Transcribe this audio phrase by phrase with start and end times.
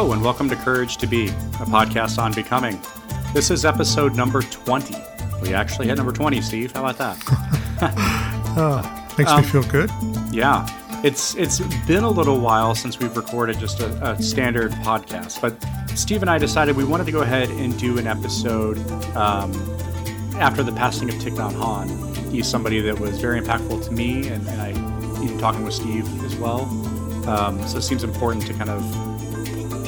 [0.00, 2.80] Hello, and welcome to Courage to Be, a podcast on becoming.
[3.34, 4.96] This is episode number 20.
[5.42, 6.72] We actually hit number 20, Steve.
[6.72, 7.22] How about that?
[8.56, 9.90] oh, makes um, me feel good.
[10.32, 10.66] Yeah.
[11.04, 15.54] It's it's been a little while since we've recorded just a, a, standard podcast, but
[15.94, 18.78] Steve and I decided we wanted to go ahead and do an episode
[19.14, 19.52] um,
[20.36, 22.30] after the passing of Thich Nhat Hanh.
[22.32, 24.70] He's somebody that was very impactful to me, and, and I,
[25.22, 26.62] even talking with Steve as well.
[27.28, 29.09] Um, so it seems important to kind of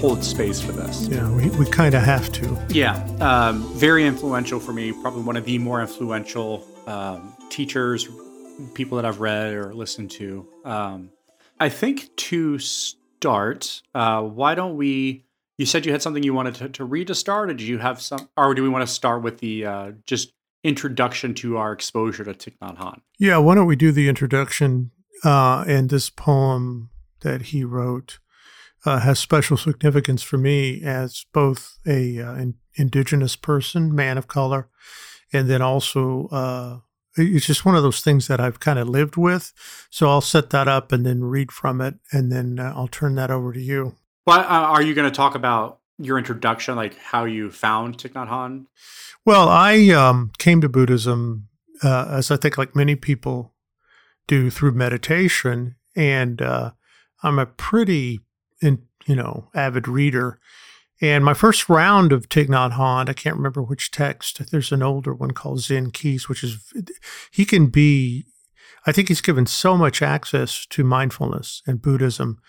[0.03, 1.07] hold space for this.
[1.07, 2.59] Yeah, we, we kind of have to.
[2.71, 4.91] Yeah, um, very influential for me.
[4.91, 8.09] Probably one of the more influential um, teachers,
[8.75, 10.45] people that I've read or listened to.
[10.65, 11.11] Um,
[11.61, 15.25] I think to start, uh, why don't we?
[15.57, 17.79] You said you had something you wanted to, to read to start, or did you
[17.79, 20.33] have some, or do we want to start with the uh, just
[20.65, 23.03] introduction to our exposure to Thich Nhat Hanh?
[23.21, 24.91] Yeah, why don't we do the introduction
[25.23, 26.91] uh, and this poem
[27.21, 28.19] that he wrote
[28.85, 34.29] uh, has special significance for me as both a uh, in, indigenous person, man of
[34.29, 34.69] color,
[35.33, 36.79] and then also uh,
[37.17, 39.53] it's just one of those things that I've kind of lived with.
[39.91, 43.15] So I'll set that up and then read from it, and then uh, I'll turn
[43.17, 43.97] that over to you.
[44.27, 48.13] Well, uh, are you going to talk about your introduction, like how you found Thich
[48.13, 48.67] Nhat Hanh?
[49.25, 51.49] Well, I um, came to Buddhism
[51.83, 53.55] uh, as I think like many people
[54.27, 58.21] do through meditation, and I'm a pretty
[58.63, 60.39] in, you know, avid reader.
[61.01, 64.51] And my first round of Thich Nhat Hanh, I can't remember which text.
[64.51, 66.73] There's an older one called Zen Keys, which is
[67.31, 68.25] he can be.
[68.87, 72.41] I think he's given so much access to mindfulness and Buddhism,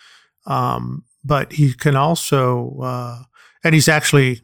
[0.48, 3.24] um, but he can also, uh,
[3.64, 4.42] and he's actually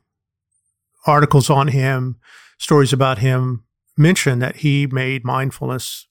[1.08, 2.20] articles on him,
[2.59, 3.64] stories about him
[3.97, 6.07] mention that he made mindfulness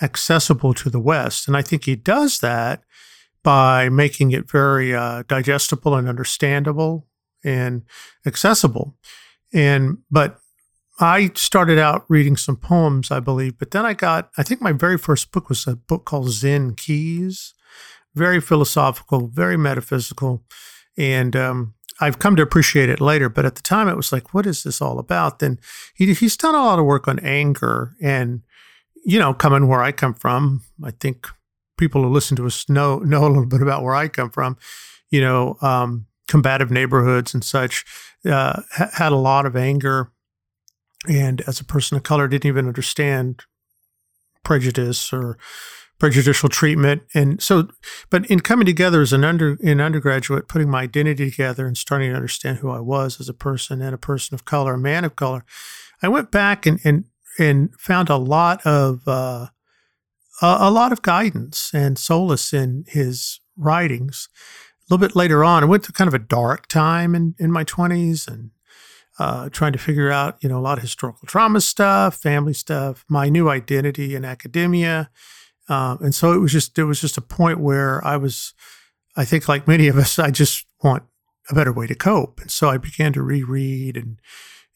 [0.00, 2.82] accessible to the West, and I think he does that
[3.42, 7.06] by making it very uh, digestible and understandable
[7.44, 7.82] and
[8.26, 8.96] accessible.
[9.52, 10.38] And but
[11.00, 14.72] I started out reading some poems, I believe, but then I got I think my
[14.72, 17.54] very first book was a book called Zen Keys,
[18.14, 20.44] very philosophical, very metaphysical,
[20.96, 23.28] and um, I've come to appreciate it later.
[23.28, 25.38] But at the time, it was like, what is this all about?
[25.38, 25.58] Then
[25.94, 28.42] he, he's done a lot of work on anger and
[29.04, 31.28] you know, coming where I come from, I think
[31.78, 34.58] people who listen to us know know a little bit about where I come from.
[35.10, 37.84] You know, um, combative neighborhoods and such
[38.26, 40.12] uh, ha- had a lot of anger,
[41.08, 43.44] and as a person of color, didn't even understand
[44.44, 45.38] prejudice or
[45.98, 47.02] prejudicial treatment.
[47.14, 47.68] And so,
[48.10, 52.10] but in coming together as an under in undergraduate, putting my identity together and starting
[52.10, 55.04] to understand who I was as a person and a person of color, a man
[55.04, 55.44] of color,
[56.02, 57.04] I went back and and
[57.38, 59.46] and found a lot of uh,
[60.40, 64.28] a, lot of guidance and solace in his writings.
[64.80, 67.50] A little bit later on, I went through kind of a dark time in, in
[67.52, 68.50] my 20s and
[69.18, 73.04] uh, trying to figure out, you know, a lot of historical trauma stuff, family stuff,
[73.08, 75.10] my new identity in academia.
[75.68, 78.54] Um, and so it was just, it was just a point where I was,
[79.16, 81.02] I think like many of us, I just want
[81.50, 82.40] a better way to cope.
[82.40, 84.20] And so I began to reread and,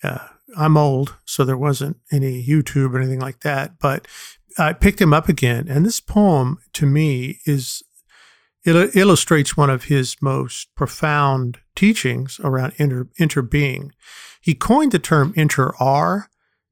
[0.02, 3.78] uh, I'm old, so there wasn't any YouTube or anything like that.
[3.78, 4.06] But
[4.58, 7.82] I picked him up again, and this poem to me is
[8.64, 13.90] it illustrates one of his most profound teachings around inter, interbeing.
[14.40, 16.28] He coined the term inter-are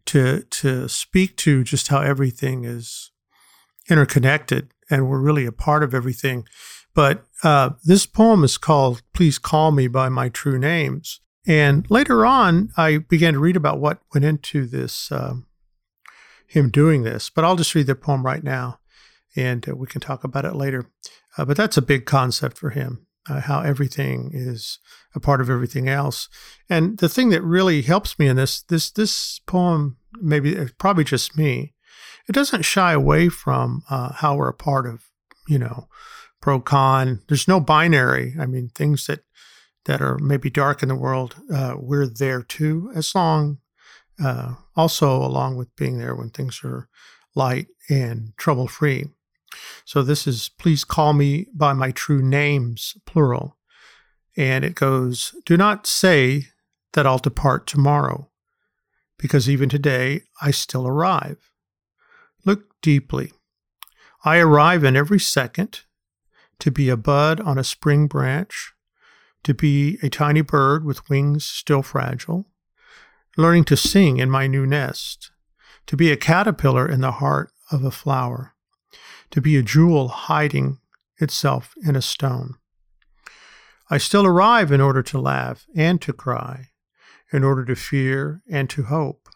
[0.06, 3.10] to to speak to just how everything is
[3.88, 6.46] interconnected and we're really a part of everything.
[6.94, 12.26] But uh, this poem is called "Please Call Me by My True Names," and later
[12.26, 15.10] on, I began to read about what went into this.
[15.12, 15.46] Um,
[16.50, 18.80] him doing this, but I'll just read the poem right now
[19.36, 20.90] and uh, we can talk about it later.
[21.38, 24.80] Uh, but that's a big concept for him, uh, how everything is
[25.14, 26.28] a part of everything else.
[26.68, 31.04] And the thing that really helps me in this, this, this poem, maybe it's probably
[31.04, 31.74] just me,
[32.28, 35.04] it doesn't shy away from uh, how we're a part of,
[35.46, 35.88] you know,
[36.40, 37.20] pro con.
[37.28, 38.34] There's no binary.
[38.40, 39.20] I mean, things that
[39.86, 43.58] that are maybe dark in the world, uh, we're there too, as long
[44.22, 46.88] uh, also along with being there when things are
[47.34, 49.06] light and trouble free.
[49.84, 53.56] So this is please call me by my true names, plural.
[54.36, 56.46] And it goes, Do not say
[56.92, 58.30] that I'll depart tomorrow,
[59.18, 61.50] because even today I still arrive.
[62.44, 63.32] Look deeply.
[64.24, 65.80] I arrive in every second
[66.58, 68.72] to be a bud on a spring branch,
[69.44, 72.46] to be a tiny bird with wings still fragile,
[73.40, 75.32] learning to sing in my new nest,
[75.86, 78.54] to be a caterpillar in the heart of a flower,
[79.30, 80.78] to be a jewel hiding
[81.18, 82.54] itself in a stone.
[83.90, 86.68] I still arrive in order to laugh and to cry,
[87.32, 89.28] in order to fear and to hope.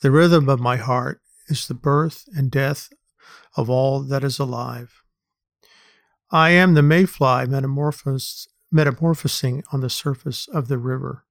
[0.00, 2.88] The rhythm of my heart is the birth and death
[3.56, 5.02] of all that is alive.
[6.30, 11.25] I am the mayfly metamorphosing on the surface of the river.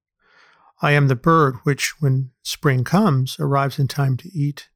[0.81, 4.69] I am the bird which, when spring comes, arrives in time to eat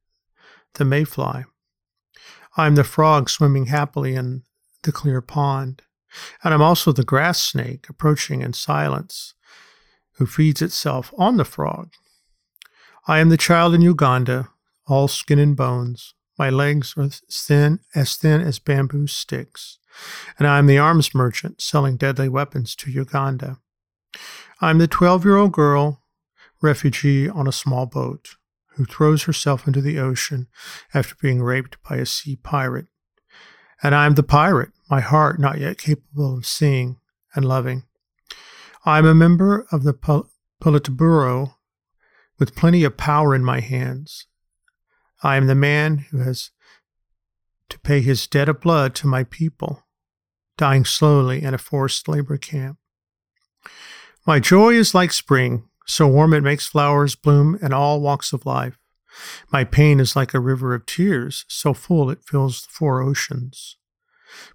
[0.74, 1.44] the mayfly.
[2.56, 4.42] I am the frog swimming happily in
[4.82, 5.82] the clear pond.
[6.42, 9.34] And I'm also the grass snake approaching in silence,
[10.14, 11.92] who feeds itself on the frog.
[13.06, 14.48] I am the child in Uganda,
[14.86, 16.14] all skin and bones.
[16.38, 19.78] My legs are thin, as thin as bamboo sticks.
[20.38, 23.58] And I am the arms merchant selling deadly weapons to Uganda.
[24.60, 26.02] I am the 12 year old girl,
[26.60, 28.36] refugee on a small boat,
[28.74, 30.48] who throws herself into the ocean
[30.92, 32.86] after being raped by a sea pirate.
[33.82, 36.98] And I am the pirate, my heart not yet capable of seeing
[37.34, 37.84] and loving.
[38.84, 39.94] I am a member of the
[40.62, 41.54] Politburo
[42.38, 44.26] with plenty of power in my hands.
[45.22, 46.50] I am the man who has
[47.68, 49.84] to pay his debt of blood to my people,
[50.56, 52.78] dying slowly in a forced labor camp.
[54.26, 58.44] My joy is like spring, so warm it makes flowers bloom in all walks of
[58.44, 58.78] life.
[59.50, 63.76] My pain is like a river of tears, so full it fills the four oceans.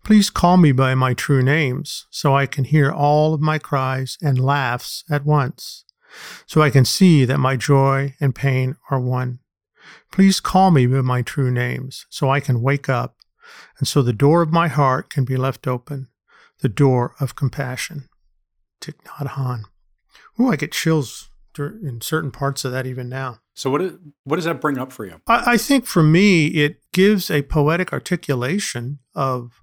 [0.03, 4.17] Please call me by my true names, so I can hear all of my cries
[4.21, 5.83] and laughs at once,
[6.45, 9.39] so I can see that my joy and pain are one.
[10.11, 13.17] Please call me by my true names, so I can wake up,
[13.79, 16.07] and so the door of my heart can be left open,
[16.61, 18.07] the door of compassion.
[18.85, 19.63] Thich Nhat Hanh.
[20.39, 23.39] Ooh, I get chills in certain parts of that even now.
[23.53, 23.93] So what is,
[24.25, 25.21] what does that bring up for you?
[25.27, 29.61] I, I think for me, it gives a poetic articulation of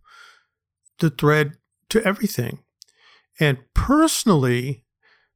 [0.98, 1.58] the thread
[1.90, 2.60] to everything.
[3.38, 4.84] And personally,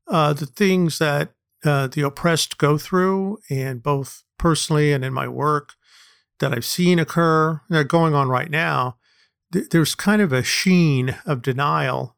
[0.09, 1.33] uh, the things that
[1.65, 5.75] uh, the oppressed go through, and both personally and in my work
[6.39, 8.97] that I've seen occur, that are going on right now,
[9.53, 12.16] th- there's kind of a sheen of denial,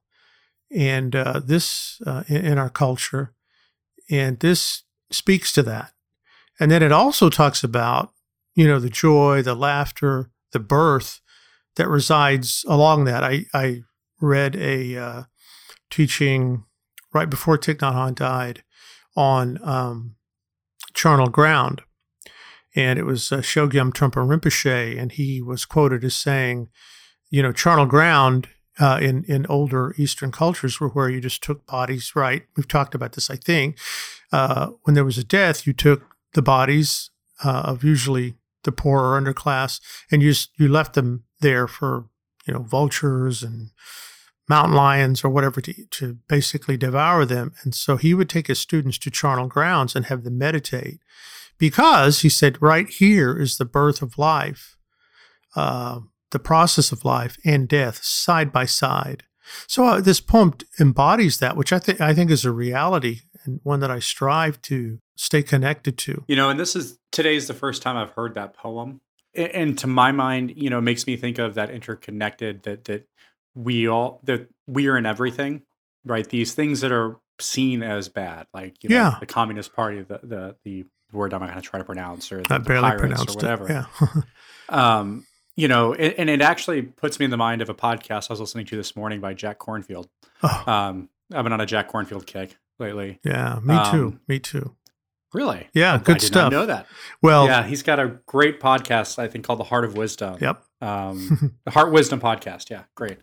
[0.75, 3.35] and uh, this uh, in, our culture,
[4.11, 5.93] and this speaks to that.
[6.61, 8.13] And then it also talks about,
[8.55, 11.21] you know, the joy, the laughter, the birth
[11.77, 13.23] that resides along that.
[13.23, 13.83] I, I
[14.21, 15.23] read a uh,
[15.91, 16.65] teaching
[17.15, 18.65] right before Thich Nhat Hanh died
[19.17, 20.17] on um,
[20.95, 21.83] charnel ground.
[22.77, 26.69] And it was uh, Chogyam Trungpa Rinpoche, and he was quoted as saying,
[27.31, 31.67] you know, charnel ground uh, in, in older Eastern cultures were where you just took
[31.67, 32.45] bodies, right?
[32.57, 33.79] We've talked about this, I think.
[34.33, 36.03] Uh, when there was a death, you took
[36.35, 37.11] the bodies
[37.45, 38.35] uh, of usually
[38.65, 39.81] the poor or underclass,
[40.11, 42.07] and you just, you left them there for
[42.47, 43.71] you know vultures and
[44.49, 47.53] mountain lions or whatever to, to basically devour them.
[47.63, 51.01] And so he would take his students to charnel grounds and have them meditate
[51.59, 54.77] because he said, right here is the birth of life,
[55.55, 59.25] uh, the process of life and death side by side.
[59.67, 63.61] So uh, this poem embodies that, which I think I think is a reality and
[63.63, 66.25] one that I strive to stay connected to.
[66.29, 69.01] You know, and this is today's the first time I've heard that poem
[69.39, 73.07] and to my mind, you know, makes me think of that interconnected that that
[73.55, 75.63] we all that we are in everything,
[76.05, 76.29] right?
[76.29, 79.17] These things that are seen as bad, like you know, yeah.
[79.21, 82.55] the Communist Party, the the the word I'm going to try to pronounce, or the,
[82.55, 83.65] I barely pronounced or whatever.
[83.65, 84.23] It, yeah.
[84.99, 85.27] um,
[85.59, 88.35] you know, and, and, it actually puts me in the mind of a podcast I
[88.35, 90.07] was listening to this morning by Jack Kornfield.
[90.41, 90.65] Oh.
[90.67, 93.19] Um, I've been on a Jack Kornfield kick lately.
[93.25, 94.07] Yeah, me too.
[94.07, 94.77] Um, me too.
[95.35, 95.69] Really?
[95.75, 96.53] Yeah, good I stuff.
[96.53, 96.87] know that.
[97.23, 100.39] Well, yeah, he's got a great podcast I think called The Heart of Wisdom.
[100.41, 100.63] Yep.
[100.81, 102.71] Um, the Heart Wisdom podcast.
[102.71, 103.19] Yeah, great.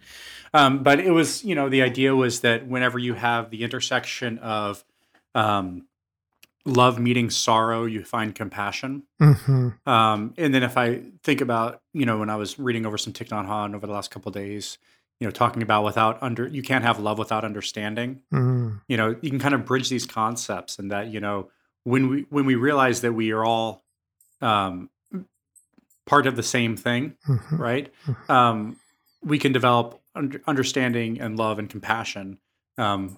[0.54, 4.40] Um, but it was, you know, the idea was that whenever you have the intersection
[4.40, 4.84] of
[5.34, 5.88] um,
[6.66, 9.04] love meeting sorrow, you find compassion.
[9.22, 9.90] Mm-hmm.
[9.90, 13.14] Um, and then if I think about, you know, when I was reading over some
[13.14, 14.78] Thich Nhat Hanh over the last couple days,
[15.20, 18.22] you know, talking about without under, you can't have love without understanding.
[18.34, 18.78] Mm-hmm.
[18.88, 21.50] You know, you can kind of bridge these concepts and that, you know,
[21.84, 23.84] when we when we realize that we are all
[24.42, 24.90] um,
[26.06, 27.58] part of the same thing, mm-hmm.
[27.58, 27.94] right?
[28.08, 28.32] Mm-hmm.
[28.32, 28.80] Um,
[29.24, 32.40] we can develop under, understanding and love and compassion
[32.78, 33.18] um,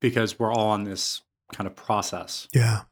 [0.00, 1.22] because we're all on this
[1.52, 2.48] kind of process.
[2.52, 2.82] Yeah,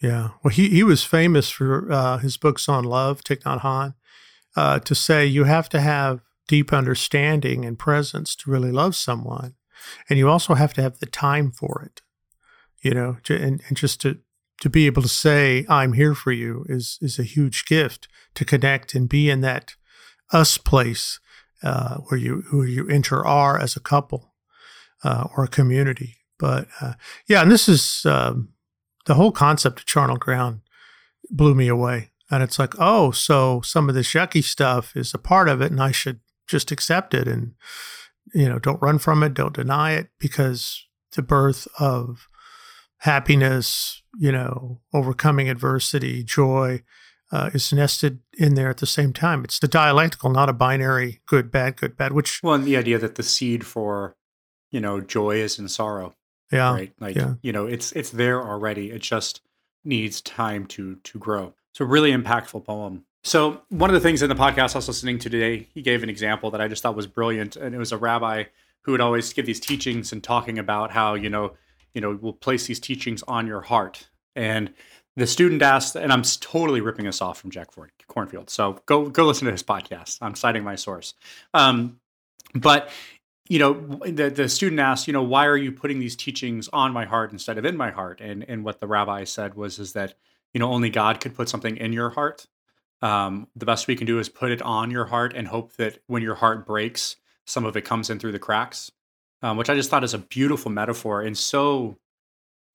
[0.00, 0.30] yeah.
[0.42, 3.94] Well, he he was famous for uh, his books on love, Thich Nhat Hanh,
[4.56, 9.54] uh, to say you have to have deep understanding and presence to really love someone,
[10.08, 12.02] and you also have to have the time for it
[12.86, 14.18] you know, and, and just to
[14.60, 18.44] to be able to say I'm here for you is is a huge gift to
[18.44, 19.74] connect and be in that
[20.32, 21.18] us place
[21.64, 24.34] uh, where you who you enter are as a couple
[25.02, 26.16] uh, or a community.
[26.38, 26.94] But uh,
[27.26, 28.50] yeah, and this is um,
[29.06, 30.60] the whole concept of charnel ground
[31.30, 32.10] blew me away.
[32.30, 35.70] And it's like, oh, so some of this yucky stuff is a part of it,
[35.70, 37.54] and I should just accept it and
[38.32, 42.28] you know don't run from it, don't deny it, because the birth of
[42.98, 46.82] happiness, you know, overcoming adversity, joy,
[47.32, 49.44] uh, is nested in there at the same time.
[49.44, 52.12] It's the dialectical, not a binary good, bad, good, bad.
[52.12, 54.16] Which well, and the idea that the seed for
[54.70, 56.14] you know joy is in sorrow.
[56.52, 56.92] Yeah, right.
[57.00, 57.34] Like yeah.
[57.42, 58.90] you know, it's it's there already.
[58.90, 59.40] It just
[59.84, 61.54] needs time to to grow.
[61.72, 63.04] So really impactful poem.
[63.24, 66.02] So one of the things in the podcast I was listening to today, he gave
[66.02, 68.44] an example that I just thought was brilliant, and it was a rabbi
[68.86, 71.52] who would always give these teachings and talking about how you know
[71.92, 74.72] you know we'll place these teachings on your heart and
[75.16, 79.08] the student asked and i'm totally ripping this off from jack ford kornfield so go
[79.08, 81.14] go listen to his podcast i'm citing my source
[81.52, 81.98] um,
[82.54, 82.88] but
[83.48, 83.74] you know
[84.06, 87.32] the, the student asked you know why are you putting these teachings on my heart
[87.32, 88.20] instead of in my heart?
[88.20, 90.14] And and what the rabbi said was is that
[90.52, 92.46] you know only god could put something in your heart.
[93.02, 95.98] Um, the best we can do is put it on your heart and hope that
[96.06, 98.90] when your heart breaks some of it comes in through the cracks
[99.42, 101.98] um, which i just thought is a beautiful metaphor and so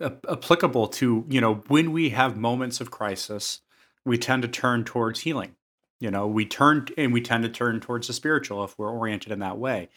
[0.02, 3.62] a- applicable to you know when we have moments of crisis
[4.06, 5.56] we tend to turn towards healing.
[6.00, 9.32] You know we turn and we tend to turn towards the spiritual if we're oriented
[9.32, 9.90] in that way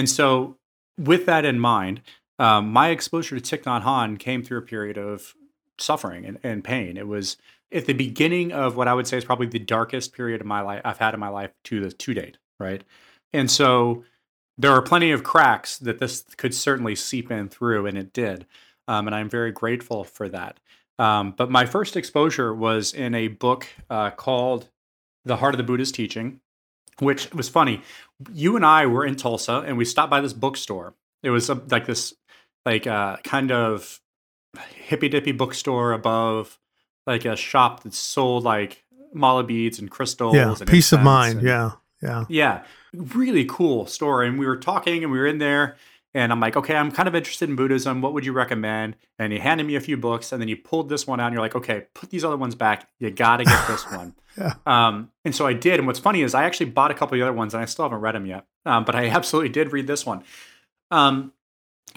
[0.00, 0.56] and so,
[0.96, 2.00] with that in mind,
[2.38, 5.34] um, my exposure to Thich Nhat Hanh came through a period of
[5.76, 6.96] suffering and, and, pain.
[6.96, 7.36] It was
[7.70, 10.62] at the beginning of what I would say is probably the darkest period of my
[10.62, 12.82] life I've had in my life to the to date, right?
[13.34, 14.04] And so
[14.56, 18.46] there are plenty of cracks that this could certainly seep in through, and it did.
[18.88, 20.60] Um, and I'm very grateful for that.
[20.98, 24.70] Um, but my first exposure was in a book uh, called
[25.26, 26.40] The Heart of the Buddha's Teaching
[27.00, 27.82] which was funny.
[28.32, 30.94] You and I were in Tulsa and we stopped by this bookstore.
[31.22, 32.14] It was a, like this,
[32.64, 34.00] like uh, kind of
[34.74, 36.58] hippy dippy bookstore above
[37.06, 40.34] like a shop that sold like mala beads and crystals.
[40.34, 41.38] Yeah, and peace of mind.
[41.38, 41.70] And, yeah,
[42.02, 42.62] yeah, yeah.
[42.92, 44.22] Really cool store.
[44.22, 45.76] And we were talking and we were in there
[46.12, 48.00] and I'm like, okay, I'm kind of interested in Buddhism.
[48.00, 48.96] What would you recommend?
[49.18, 51.34] And he handed me a few books, and then you pulled this one out, and
[51.34, 52.88] you're like, okay, put these other ones back.
[52.98, 54.14] You got to get this one.
[54.36, 54.54] yeah.
[54.66, 55.78] Um, and so I did.
[55.78, 57.66] And what's funny is I actually bought a couple of the other ones, and I
[57.66, 58.46] still haven't read them yet.
[58.66, 60.24] Um, but I absolutely did read this one.
[60.90, 61.32] Um,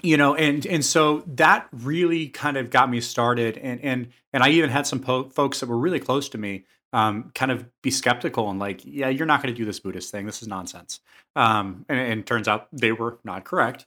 [0.02, 3.58] you know, and and so that really kind of got me started.
[3.58, 6.64] And and and I even had some po- folks that were really close to me
[6.94, 10.12] um, kind of be skeptical and like, yeah, you're not going to do this Buddhist
[10.12, 10.26] thing.
[10.26, 11.00] This is nonsense.
[11.34, 13.84] Um, and, and turns out they were not correct.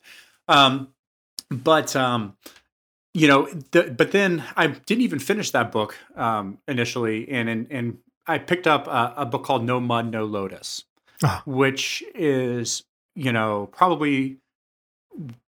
[0.50, 0.90] Um,
[1.50, 2.36] but um,
[3.14, 7.68] you know, the, but then I didn't even finish that book um, initially, and and,
[7.70, 7.98] and
[8.28, 10.84] I picked up a, a book called No Mud, No Lotus,
[11.24, 11.42] ah.
[11.46, 12.84] which is
[13.16, 14.40] you know probably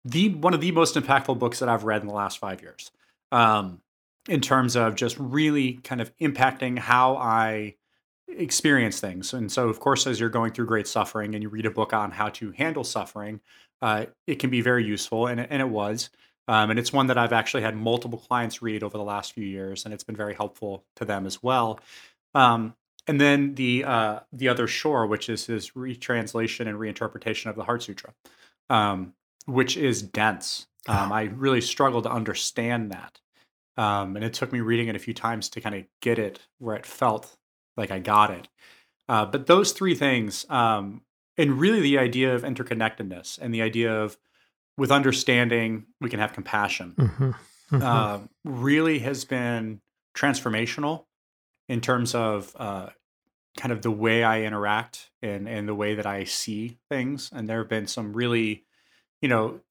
[0.05, 2.89] the one of the most impactful books that I've read in the last five years.
[3.33, 3.81] Um,
[4.29, 7.75] in terms of just really kind of impacting how I
[8.27, 9.33] experience things.
[9.33, 11.93] And so, of course, as you're going through great suffering and you read a book
[11.93, 13.41] on how to handle suffering,
[13.81, 16.09] uh, it can be very useful, and, and it was.
[16.48, 19.45] Um, and it's one that I've actually had multiple clients read over the last few
[19.45, 21.79] years, and it's been very helpful to them as well.
[22.36, 22.75] Um,
[23.07, 27.63] and then the uh, the other shore, which is his retranslation and reinterpretation of the
[27.63, 28.13] Heart Sutra,
[28.69, 29.13] um,
[29.45, 30.67] which is dense.
[30.88, 33.19] Um, I really struggle to understand that.
[33.79, 36.39] Um, and it took me reading it a few times to kind of get it
[36.57, 37.38] where it felt
[37.77, 38.50] like I got it.
[39.07, 41.01] Uh, but those three things, um,
[41.38, 44.17] and really the idea of interconnectedness and the idea of
[44.77, 47.31] with understanding we can have compassion, mm-hmm.
[47.71, 47.81] Mm-hmm.
[47.81, 49.79] Uh, really has been
[50.13, 51.05] transformational
[51.69, 52.89] in terms of uh,
[53.57, 57.29] kind of the way I interact and and the way that I see things.
[57.33, 58.65] And there have been some really,
[59.21, 59.62] you know,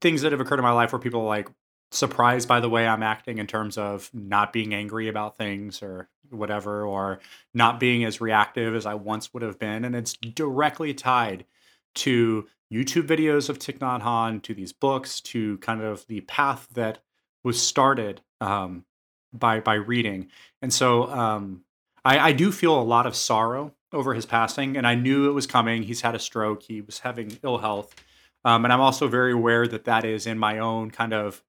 [0.00, 1.48] things that have occurred in my life where people are like,
[1.90, 6.08] surprised by the way I'm acting in terms of not being angry about things or
[6.30, 7.20] whatever, or
[7.54, 9.84] not being as reactive as I once would have been.
[9.84, 11.46] And it's directly tied
[11.96, 16.68] to YouTube videos of Thich Nhat Hanh, to these books, to kind of the path
[16.74, 16.98] that
[17.42, 18.84] was started um,
[19.32, 20.28] by by reading.
[20.60, 21.62] And so um,
[22.04, 25.32] I, I do feel a lot of sorrow over his passing, and I knew it
[25.32, 25.82] was coming.
[25.82, 26.62] He's had a stroke.
[26.64, 27.94] He was having ill health.
[28.44, 31.42] Um, and I'm also very aware that that is in my own kind of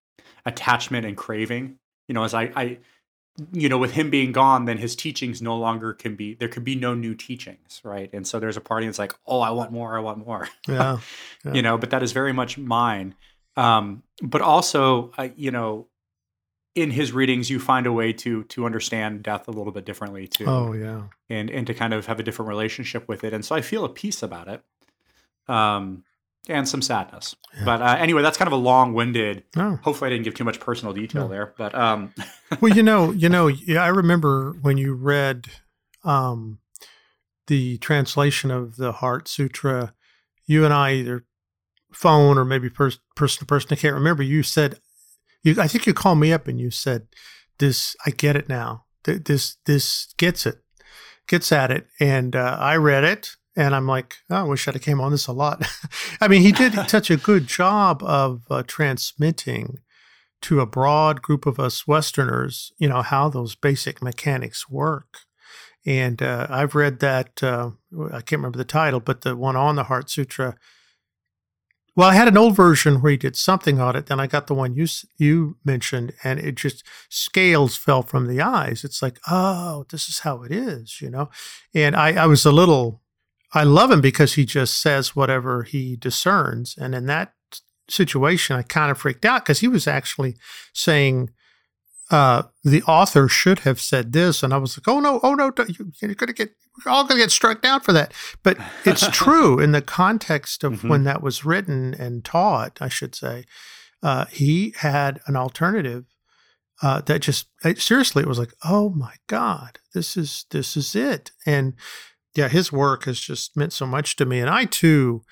[0.45, 1.77] attachment and craving.
[2.07, 2.77] You know, as I, I,
[3.53, 6.33] you know, with him being gone, then his teachings no longer can be.
[6.33, 8.09] There could be no new teachings, right?
[8.11, 10.47] And so there's a party that's like, oh, I want more, I want more.
[10.67, 10.99] Yeah,
[11.45, 11.53] yeah.
[11.53, 13.15] you know, but that is very much mine.
[13.55, 15.87] Um, but also, uh, you know,
[16.75, 20.27] in his readings, you find a way to to understand death a little bit differently
[20.27, 20.45] too.
[20.47, 23.33] Oh yeah, and and to kind of have a different relationship with it.
[23.33, 24.63] And so I feel a peace about it.
[25.47, 26.03] um,
[26.49, 27.35] and some sadness.
[27.55, 27.65] Yeah.
[27.65, 29.43] But uh, anyway, that's kind of a long-winded.
[29.57, 29.79] Oh.
[29.83, 31.27] Hopefully, I didn't give too much personal detail no.
[31.27, 31.53] there.
[31.57, 32.13] But um.
[32.61, 35.47] well, you know, you know, I remember when you read
[36.03, 36.59] um,
[37.47, 39.93] the translation of the Heart Sutra.
[40.45, 41.25] You and I either
[41.91, 43.69] phone or maybe person to person.
[43.71, 44.23] I can't remember.
[44.23, 44.79] You said,
[45.43, 47.07] you, I think you called me up and you said,
[47.59, 48.85] "This, I get it now.
[49.03, 50.57] This, this gets it,
[51.27, 54.75] gets at it." And uh, I read it and I'm like, oh, I wish I'd
[54.75, 55.67] have came on this a lot.
[56.21, 59.79] I mean, he did such a good job of uh, transmitting
[60.43, 65.19] to a broad group of us Westerners, you know, how those basic mechanics work.
[65.85, 67.71] And uh, I've read that, uh,
[68.13, 70.55] I can't remember the title, but the one on the Heart Sutra.
[71.97, 74.05] Well, I had an old version where he did something on it.
[74.05, 74.87] Then I got the one you
[75.17, 78.85] you mentioned, and it just scales fell from the eyes.
[78.85, 81.29] It's like, oh, this is how it is, you know.
[81.73, 83.01] And I, I was a little
[83.53, 86.75] I love him because he just says whatever he discerns.
[86.77, 87.33] And in that
[87.89, 90.37] situation, I kind of freaked out because he was actually
[90.73, 91.31] saying
[92.11, 94.43] uh, the author should have said this.
[94.43, 97.17] And I was like, oh, no, oh, no, you're going to get, we're all going
[97.17, 98.13] to get struck down for that.
[98.43, 100.89] But it's true in the context of mm-hmm.
[100.89, 103.45] when that was written and taught, I should say.
[104.01, 106.05] Uh, he had an alternative
[106.81, 111.31] uh, that just seriously, it was like, oh my God, this is this is it.
[111.45, 111.73] And
[112.35, 114.39] yeah, his work has just meant so much to me.
[114.39, 115.23] And I too,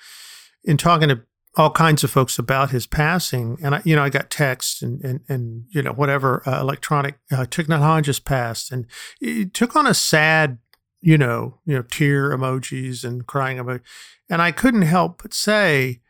[0.64, 1.22] in talking to
[1.56, 5.02] all kinds of folks about his passing, and I, you know, I got texts and
[5.04, 8.86] and and you know whatever uh, electronic uh, technology just passed, and
[9.20, 10.58] it took on a sad,
[11.00, 13.80] you know, you know, tear emojis and crying about,
[14.28, 16.00] and I couldn't help but say.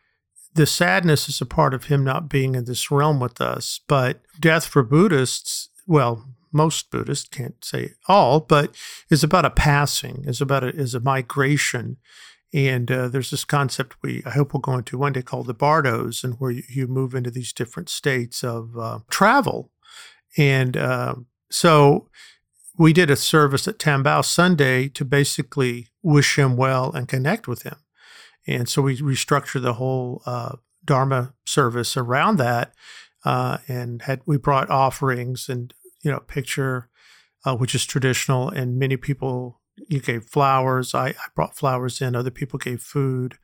[0.55, 4.23] The sadness is a part of him not being in this realm with us, but
[4.39, 8.75] death for Buddhists, well, most Buddhists can't say all, but
[9.09, 11.97] is about a passing, is about a, is a migration.
[12.51, 15.53] And uh, there's this concept we I hope we'll go into one day called the
[15.53, 19.71] bardos, and where you, you move into these different states of uh, travel.
[20.37, 21.15] And uh,
[21.51, 22.07] so
[22.77, 27.63] we did a service at Tambao Sunday to basically wish him well and connect with
[27.63, 27.75] him.
[28.47, 32.73] And so we restructured the whole uh, Dharma service around that.
[33.25, 36.89] Uh, and had we brought offerings and you know picture,
[37.45, 40.93] uh, which is traditional, and many people you gave flowers.
[40.93, 42.15] I, I brought flowers in.
[42.15, 43.37] Other people gave food,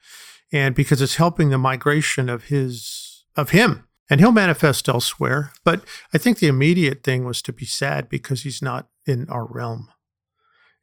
[0.52, 5.52] and because it's helping the migration of his of him, and he'll manifest elsewhere.
[5.64, 9.46] But I think the immediate thing was to be sad because he's not in our
[9.46, 9.90] realm,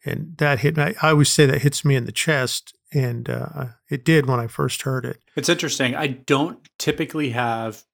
[0.05, 0.79] and that hit.
[0.79, 4.41] I, I always say that hits me in the chest, and uh, it did when
[4.41, 5.19] I first heard it.
[5.37, 5.95] It's interesting.
[5.95, 7.85] I don't typically have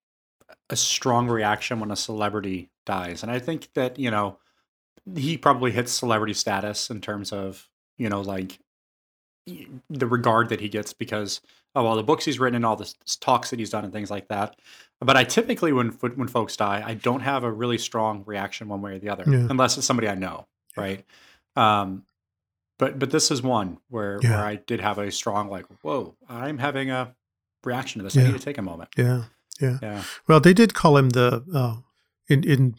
[0.71, 3.23] a strong reaction when a celebrity dies.
[3.23, 4.39] And I think that, you know,
[5.15, 8.59] he probably hits celebrity status in terms of, you know, like
[9.91, 11.41] the regard that he gets because
[11.75, 14.11] of all the books he's written and all the talks that he's done and things
[14.11, 14.57] like that.
[15.01, 18.83] But I typically, when when folks die, I don't have a really strong reaction one
[18.83, 19.47] way or the other, yeah.
[19.49, 20.47] unless it's somebody I know,
[20.77, 21.05] right?
[21.57, 22.05] Um,
[22.79, 24.31] but but this is one where yeah.
[24.31, 27.15] where I did have a strong like, whoa, I'm having a
[27.65, 28.17] reaction to this.
[28.17, 28.91] I need to take a moment.
[28.97, 29.25] Yeah,
[29.61, 29.79] yeah.
[29.81, 30.03] yeah.
[30.27, 31.77] Well, they did call him the uh,
[32.29, 32.75] in in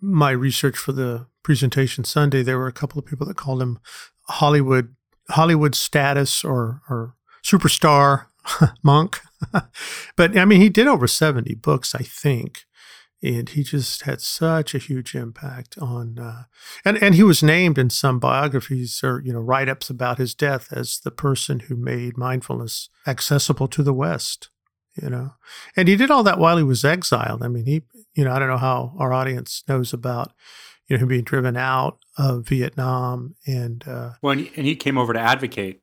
[0.00, 3.78] my research for the presentation Sunday, there were a couple of people that called him
[4.28, 4.94] Hollywood
[5.30, 8.26] Hollywood status or or superstar
[8.82, 9.20] monk.
[10.16, 12.64] but I mean, he did over seventy books, I think,
[13.22, 16.18] and he just had such a huge impact on.
[16.18, 16.44] Uh,
[16.84, 20.34] and and he was named in some biographies or you know write ups about his
[20.34, 24.48] death as the person who made mindfulness accessible to the West
[25.00, 25.32] you know.
[25.76, 27.42] And he did all that while he was exiled.
[27.42, 27.82] I mean, he,
[28.14, 30.32] you know, I don't know how our audience knows about,
[30.88, 33.86] you know, him being driven out of Vietnam and.
[33.86, 35.80] Uh, well, and he, came over to advocate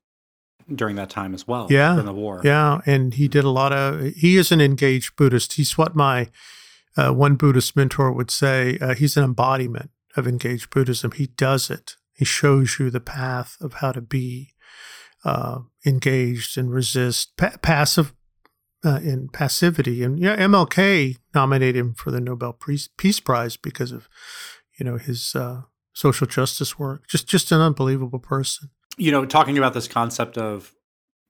[0.74, 1.68] during that time as well.
[1.70, 2.42] Yeah, in the war.
[2.44, 4.14] Yeah, and he did a lot of.
[4.16, 5.54] He is an engaged Buddhist.
[5.54, 6.30] He's what my
[6.98, 8.78] uh, one Buddhist mentor would say.
[8.80, 11.12] Uh, he's an embodiment of engaged Buddhism.
[11.12, 11.96] He does it.
[12.14, 14.54] He shows you the path of how to be
[15.24, 18.14] uh, engaged and resist pa- passive
[18.84, 20.04] uh, in passivity.
[20.04, 22.58] And yeah, MLK nominated him for the Nobel
[22.98, 24.08] Peace Prize because of
[24.80, 25.62] you know his uh,
[25.94, 27.08] social justice work.
[27.08, 28.70] Just just an unbelievable person.
[28.98, 30.74] You know, talking about this concept of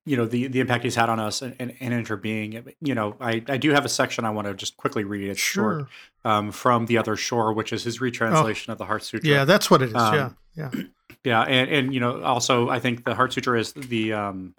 [0.05, 2.73] you know the the impact he's had on us and, and, and interbeing.
[2.81, 5.29] You know, I, I do have a section I want to just quickly read.
[5.29, 5.79] It's sure.
[5.79, 5.89] short
[6.25, 9.29] um, from the other shore, which is his retranslation oh, of the Heart Sutra.
[9.29, 9.95] Yeah, that's what it is.
[9.95, 10.83] Um, yeah, yeah,
[11.23, 14.55] yeah, and and you know also I think the Heart Sutra is the um,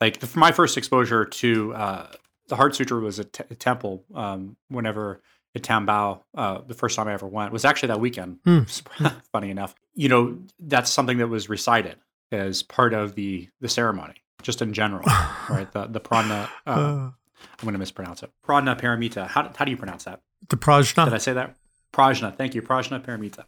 [0.00, 2.06] like the, my first exposure to uh,
[2.50, 5.22] the Heart Sutra was a, t- a temple um, whenever
[5.54, 8.38] at Tambao, uh, the first time I ever went was actually that weekend.
[8.46, 9.22] Mm.
[9.32, 11.96] Funny enough, you know that's something that was recited
[12.30, 14.14] as part of the the ceremony.
[14.42, 15.04] just in general,
[15.48, 15.70] right?
[15.72, 16.48] The the prana.
[16.66, 17.10] Uh, uh,
[17.40, 18.30] I'm going to mispronounce it.
[18.42, 19.26] Prana paramita.
[19.26, 20.20] How, how do you pronounce that?
[20.48, 21.06] The prajna.
[21.06, 21.56] Did I say that?
[21.92, 22.36] Prajna.
[22.36, 22.62] Thank you.
[22.62, 23.44] Prajna paramita.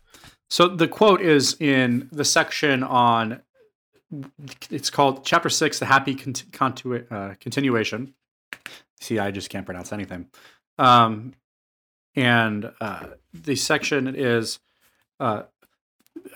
[0.49, 3.43] So the quote is in the section on.
[4.71, 8.15] It's called chapter six, the happy contu- uh, continuation.
[9.03, 10.29] See, I just can't pronounce anything.
[10.79, 11.35] Um,
[12.15, 14.61] and uh, the section is
[15.19, 15.43] uh,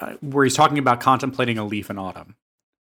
[0.01, 2.35] uh where he's talking about contemplating a leaf in autumn.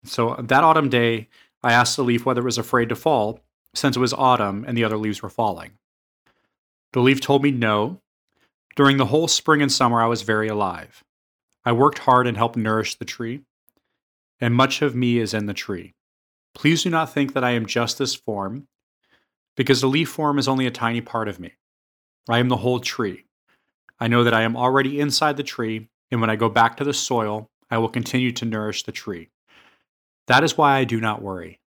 [0.04, 1.28] So that autumn day,
[1.62, 3.40] I asked the leaf whether it was afraid to fall,
[3.74, 5.72] since it was autumn and the other leaves were falling.
[6.92, 8.00] The leaf told me no.
[8.76, 11.02] During the whole spring and summer, I was very alive.
[11.64, 13.40] I worked hard and helped nourish the tree,
[14.40, 15.94] and much of me is in the tree.
[16.54, 18.68] Please do not think that I am just this form,
[19.56, 21.52] because the leaf form is only a tiny part of me.
[22.28, 23.24] I am the whole tree.
[24.00, 26.84] I know that I am already inside the tree, and when I go back to
[26.84, 29.30] the soil, I will continue to nourish the tree.
[30.26, 31.60] That is why I do not worry.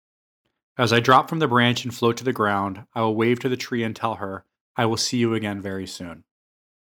[0.78, 3.50] As I drop from the branch and float to the ground, I will wave to
[3.50, 4.45] the tree and tell her,
[4.76, 6.24] I will see you again very soon.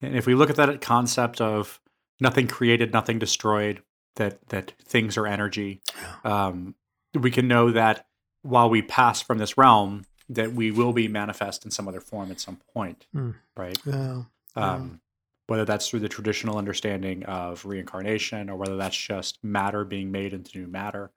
[0.02, 1.80] And if we look at that concept of
[2.19, 3.82] nothing created, nothing destroyed,
[4.15, 5.82] that that things are energy,
[6.23, 6.75] um,
[7.13, 8.08] we can know that
[8.41, 12.32] while we pass from this realm, that we will be manifest in some other form
[12.32, 13.36] at some point, mm.
[13.58, 13.78] right?
[13.86, 14.24] Yeah.
[14.56, 15.02] Um,
[15.48, 20.32] whether that's through the traditional understanding of reincarnation or whether that's just matter being made
[20.32, 21.12] into new matter.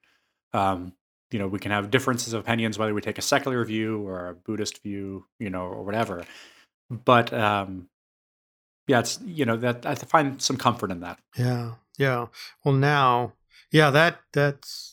[0.54, 0.94] Um,
[1.30, 4.28] you know, we can have differences of opinions whether we take a secular view or
[4.28, 6.24] a Buddhist view, you know, or whatever.
[6.90, 7.88] But um,
[8.86, 11.18] yeah, it's you know that I find some comfort in that.
[11.36, 12.26] Yeah, yeah.
[12.64, 13.32] Well, now,
[13.70, 14.91] yeah, that that's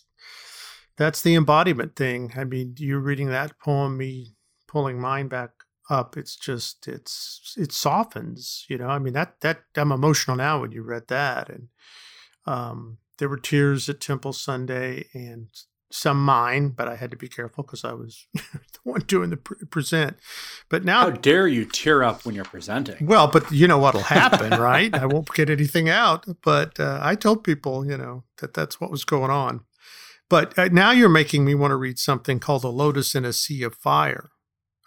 [1.00, 2.34] that's the embodiment thing.
[2.36, 4.36] I mean, you reading that poem, me
[4.68, 5.52] pulling mine back
[5.90, 6.18] up.
[6.18, 8.66] It's just it's it softens.
[8.70, 11.70] You know, I mean that that I'm emotional now when you read that, and
[12.46, 15.48] um, there were tears at Temple Sunday, and
[15.90, 19.38] some mine, but I had to be careful because I was the one doing the
[19.38, 20.18] pre- present.
[20.68, 23.08] But now, how dare you tear up when you're presenting?
[23.08, 24.94] Well, but you know what'll happen, right?
[24.94, 26.26] I won't get anything out.
[26.44, 29.62] But uh, I told people, you know, that that's what was going on.
[30.30, 33.34] But uh, now you're making me want to read something called "The Lotus in a
[33.34, 34.30] Sea of Fire."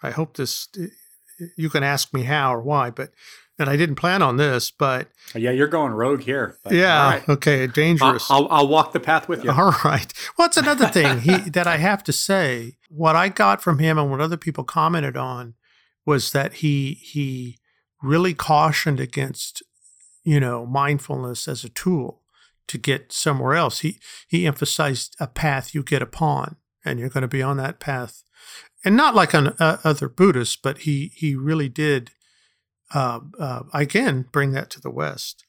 [0.01, 0.67] I hope this.
[0.79, 0.85] Uh,
[1.57, 3.11] you can ask me how or why, but
[3.59, 6.57] and I didn't plan on this, but yeah, you're going rogue here.
[6.69, 7.29] yeah, right.
[7.29, 8.29] okay, dangerous.
[8.29, 9.51] I'll, I'll, I'll, walk the path with you.
[9.51, 10.11] All right.
[10.37, 12.77] What's well, another thing he, that I have to say?
[12.89, 15.53] What I got from him and what other people commented on
[16.05, 17.57] was that he he
[18.01, 19.61] really cautioned against
[20.23, 22.22] you know mindfulness as a tool
[22.67, 23.79] to get somewhere else.
[23.79, 27.79] He he emphasized a path you get upon, and you're going to be on that
[27.79, 28.23] path,
[28.83, 32.11] and not like on uh, other Buddhists, but he he really did
[32.93, 35.45] uh, uh, again bring that to the West.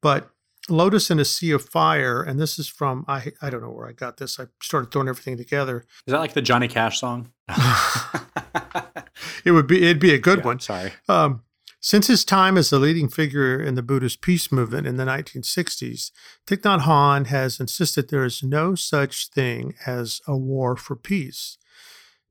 [0.00, 0.30] But
[0.68, 3.88] Lotus in a Sea of Fire, and this is from I I don't know where
[3.88, 4.38] I got this.
[4.38, 5.84] I started throwing everything together.
[6.06, 7.32] Is that like the Johnny Cash song?
[9.44, 10.60] it would be it'd be a good yeah, one.
[10.60, 10.92] Sorry.
[11.08, 11.42] Um,
[11.82, 16.12] since his time as a leading figure in the Buddhist peace movement in the 1960s,
[16.46, 21.58] Thich Nhat Hanh has insisted there is no such thing as a war for peace.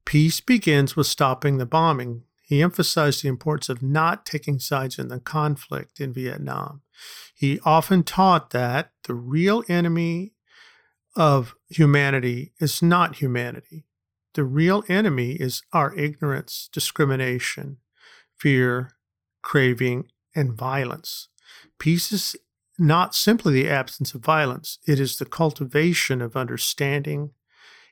[0.06, 5.08] Peace begins with stopping the bombing, he emphasized the importance of not taking sides in
[5.08, 6.82] the conflict in Vietnam.
[7.34, 10.34] He often taught that the real enemy
[11.16, 13.86] of humanity is not humanity.
[14.34, 17.78] The real enemy is our ignorance, discrimination,
[18.38, 18.96] fear,
[19.42, 21.28] craving, and violence.
[21.80, 22.36] Peace is
[22.78, 27.32] not simply the absence of violence, it is the cultivation of understanding,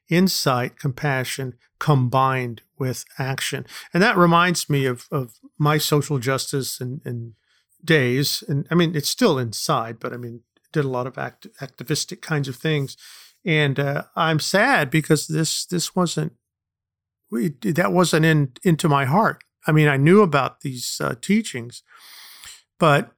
[0.09, 3.65] insight, compassion combined with action.
[3.93, 7.33] And that reminds me of, of my social justice and, and
[7.83, 8.43] days.
[8.47, 12.21] And I mean, it's still inside, but I mean, did a lot of act, activistic
[12.21, 12.97] kinds of things.
[13.45, 16.33] And uh, I'm sad because this this wasn't
[17.31, 19.43] we, that wasn't in into my heart.
[19.67, 21.83] I mean, I knew about these uh, teachings,
[22.79, 23.11] but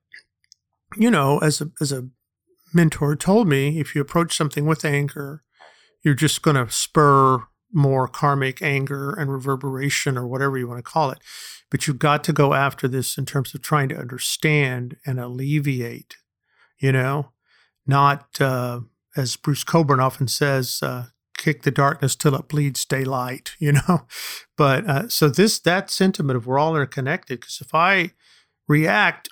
[0.97, 2.07] you know, as a as a
[2.73, 5.43] mentor told me, if you approach something with anger
[6.03, 10.91] you're just going to spur more karmic anger and reverberation or whatever you want to
[10.91, 11.19] call it.
[11.69, 16.15] But you've got to go after this in terms of trying to understand and alleviate,
[16.79, 17.31] you know,
[17.87, 18.81] not, uh,
[19.15, 21.05] as Bruce Cockburn often says, uh,
[21.41, 24.05] kick the darkness till it bleeds daylight, you know.
[24.55, 28.11] But uh, so this, that sentiment of we're all interconnected, because if I
[28.67, 29.27] react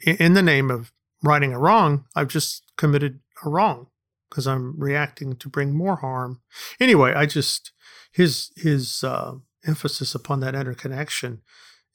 [0.00, 3.88] in the name of righting a wrong, I've just committed a wrong
[4.30, 6.40] because I'm reacting to bring more harm.
[6.80, 7.72] Anyway, I just
[8.10, 9.34] his his uh,
[9.66, 11.42] emphasis upon that interconnection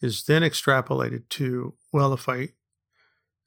[0.01, 2.49] is then extrapolated to well, if I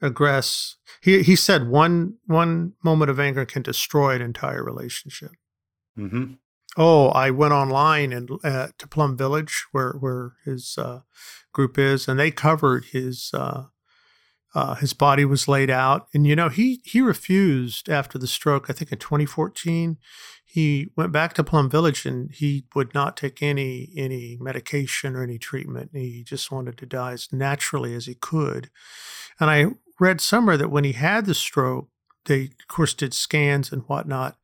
[0.02, 5.32] aggress, he he said one one moment of anger can destroy an entire relationship.
[6.00, 6.32] Mm-hmm.
[6.76, 11.00] Oh, I went online and uh, to Plum Village, where where his uh,
[11.52, 13.64] group is, and they covered his uh,
[14.54, 18.66] uh, his body was laid out, and you know he he refused after the stroke.
[18.68, 19.98] I think in 2014,
[20.50, 25.22] he went back to Plum Village and he would not take any any medication or
[25.22, 25.90] any treatment.
[25.92, 28.68] He just wanted to die as naturally as he could.
[29.38, 29.66] And I
[30.00, 31.88] read somewhere that when he had the stroke,
[32.24, 34.38] they of course did scans and whatnot,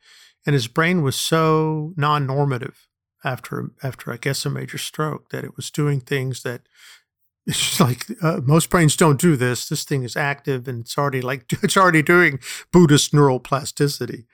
[0.47, 2.87] and his brain was so non-normative
[3.25, 6.63] after after I guess a major stroke that it was doing things that
[7.47, 9.69] it's just like uh, most brains don't do this.
[9.69, 12.41] This thing is active and it's already like it's already doing
[12.73, 14.27] Buddhist neural plasticity.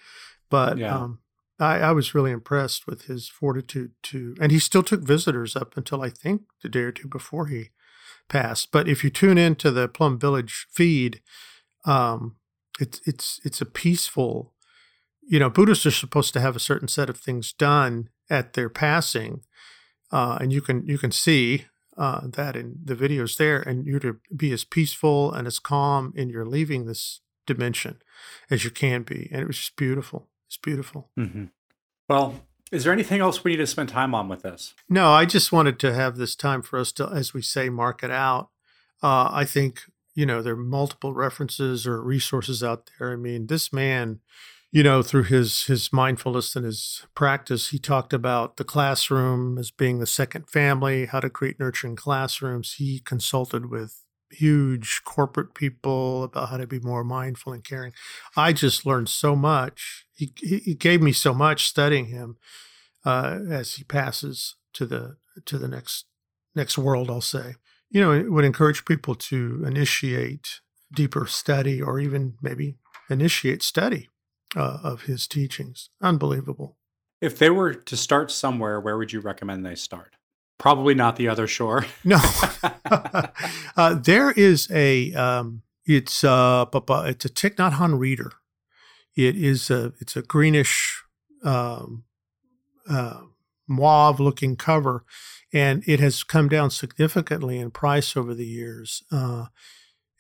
[0.48, 0.94] But yeah.
[0.94, 1.20] um,
[1.58, 5.76] I, I, was really impressed with his fortitude to, and he still took visitors up
[5.76, 7.70] until I think the day or two before he
[8.28, 8.70] passed.
[8.72, 11.22] But if you tune into the Plum Village feed,
[11.84, 12.36] um,
[12.80, 14.52] it's it's it's a peaceful.
[15.28, 18.68] You know, Buddhists are supposed to have a certain set of things done at their
[18.68, 19.42] passing,
[20.10, 24.00] uh, and you can you can see uh, that in the videos there, and you're
[24.00, 28.00] to be as peaceful and as calm in your leaving this dimension
[28.50, 29.28] as you can be.
[29.32, 30.28] And it was just beautiful.
[30.46, 31.10] It's beautiful.
[31.18, 31.46] Mm-hmm.
[32.08, 34.74] Well, is there anything else we need to spend time on with this?
[34.88, 38.02] No, I just wanted to have this time for us to, as we say, mark
[38.02, 38.48] it out.
[39.02, 39.82] Uh, I think,
[40.14, 43.12] you know, there are multiple references or resources out there.
[43.12, 44.20] I mean, this man
[44.72, 49.70] you know, through his his mindfulness and his practice, he talked about the classroom as
[49.70, 52.74] being the second family, how to create nurturing classrooms.
[52.74, 57.92] He consulted with huge corporate people about how to be more mindful and caring.
[58.34, 60.06] I just learned so much.
[60.14, 62.38] He he gave me so much studying him
[63.04, 66.06] uh, as he passes to the to the next
[66.54, 67.10] next world.
[67.10, 67.56] I'll say,
[67.90, 72.76] you know, it would encourage people to initiate deeper study or even maybe
[73.10, 74.08] initiate study
[74.56, 75.90] uh, of his teachings.
[76.00, 76.76] Unbelievable.
[77.20, 80.16] If they were to start somewhere, where would you recommend they start?
[80.58, 81.86] Probably not the other shore.
[82.04, 82.20] no,
[83.76, 88.32] uh, there is a um, it's uh, it's a Thich Nhat Hanh reader.
[89.16, 91.02] It is a it's a greenish
[91.44, 92.04] um,
[92.88, 93.22] uh,
[93.66, 95.04] mauve looking cover,
[95.52, 99.02] and it has come down significantly in price over the years.
[99.10, 99.46] Uh,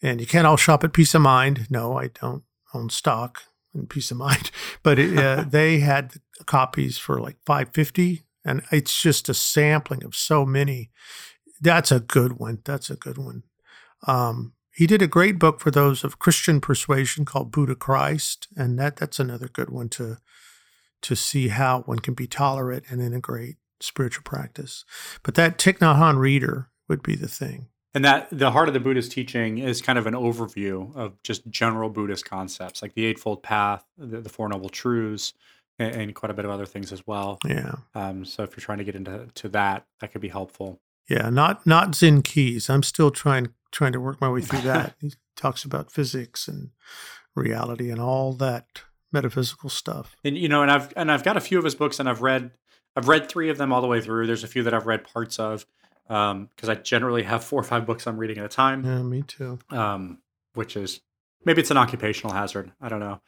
[0.02, 1.68] and you can't all shop at Peace of Mind.
[1.70, 2.42] No, I don't
[2.74, 4.50] own stock and peace of mind.
[4.82, 6.14] But it, uh, they had
[6.46, 10.90] copies for like 550 and it's just a sampling of so many.
[11.60, 12.60] That's a good one.
[12.64, 13.44] That's a good one.
[14.06, 18.78] Um, he did a great book for those of Christian persuasion called Buddha Christ, and
[18.78, 20.18] that that's another good one to
[21.02, 24.84] to see how one can be tolerant and integrate spiritual practice.
[25.22, 27.68] But that Thich Nhat Hanh reader would be the thing.
[27.94, 31.46] And that the heart of the Buddhist teaching is kind of an overview of just
[31.50, 35.34] general Buddhist concepts like the Eightfold Path, the, the Four Noble Truths,
[35.78, 37.38] and, and, quite a bit of other things as well.
[37.46, 37.74] Yeah.
[37.94, 40.80] Um, so if you're trying to get into to that, that could be helpful.
[41.08, 42.70] Yeah, not not Zen keys.
[42.70, 44.94] I'm still trying trying to work my way through that.
[45.00, 46.70] he talks about physics and
[47.34, 50.16] reality and all that metaphysical stuff.
[50.24, 52.22] And you know, and I've and I've got a few of his books, and I've
[52.22, 52.52] read
[52.96, 54.26] I've read three of them all the way through.
[54.26, 55.66] There's a few that I've read parts of
[56.06, 58.84] because um, I generally have four or five books I'm reading at a time.
[58.84, 59.58] Yeah, me too.
[59.70, 60.18] Um,
[60.54, 61.00] which is
[61.44, 62.72] maybe it's an occupational hazard.
[62.80, 63.20] I don't know.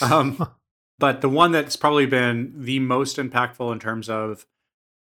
[0.00, 0.54] Um,
[0.98, 4.46] but the one that's probably been the most impactful in terms of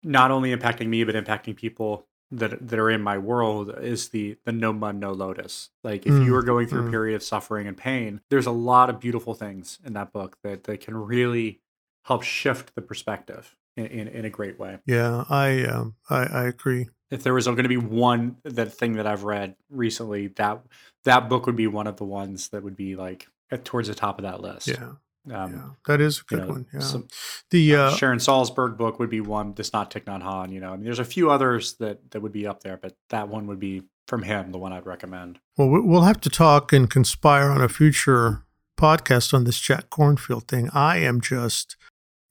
[0.03, 4.37] not only impacting me but impacting people that that are in my world is the
[4.45, 5.71] the no mud no lotus.
[5.85, 6.89] Like if mm, you are going through mm.
[6.89, 10.39] a period of suffering and pain, there's a lot of beautiful things in that book
[10.43, 11.61] that that can really
[12.05, 14.79] help shift the perspective in, in, in a great way.
[14.87, 18.95] Yeah, I um I, I agree if there was going to be one that thing
[18.95, 20.63] that I've read recently, that
[21.05, 23.27] that book would be one of the ones that would be like
[23.65, 24.69] towards the top of that list.
[24.69, 24.93] Yeah.
[25.33, 26.67] Um, yeah, that is a good you know, one.
[26.73, 27.09] Yeah, some,
[27.51, 30.53] the uh, Sharon Salzberg book would be one that's not Thich Nhat Hanh.
[30.53, 32.95] You know, I mean, there's a few others that that would be up there, but
[33.11, 35.41] that one would be from him, the one I'd recommend.
[35.57, 38.45] Well, we'll have to talk and conspire on a future
[38.79, 40.71] podcast on this Jack Kornfield thing.
[40.73, 41.77] I am just,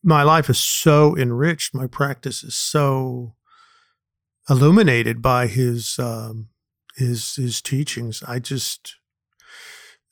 [0.02, 1.76] my life is so enriched.
[1.76, 3.34] My practice is so
[4.50, 6.50] illuminated by his um,
[6.96, 8.24] his his teachings.
[8.28, 8.96] I just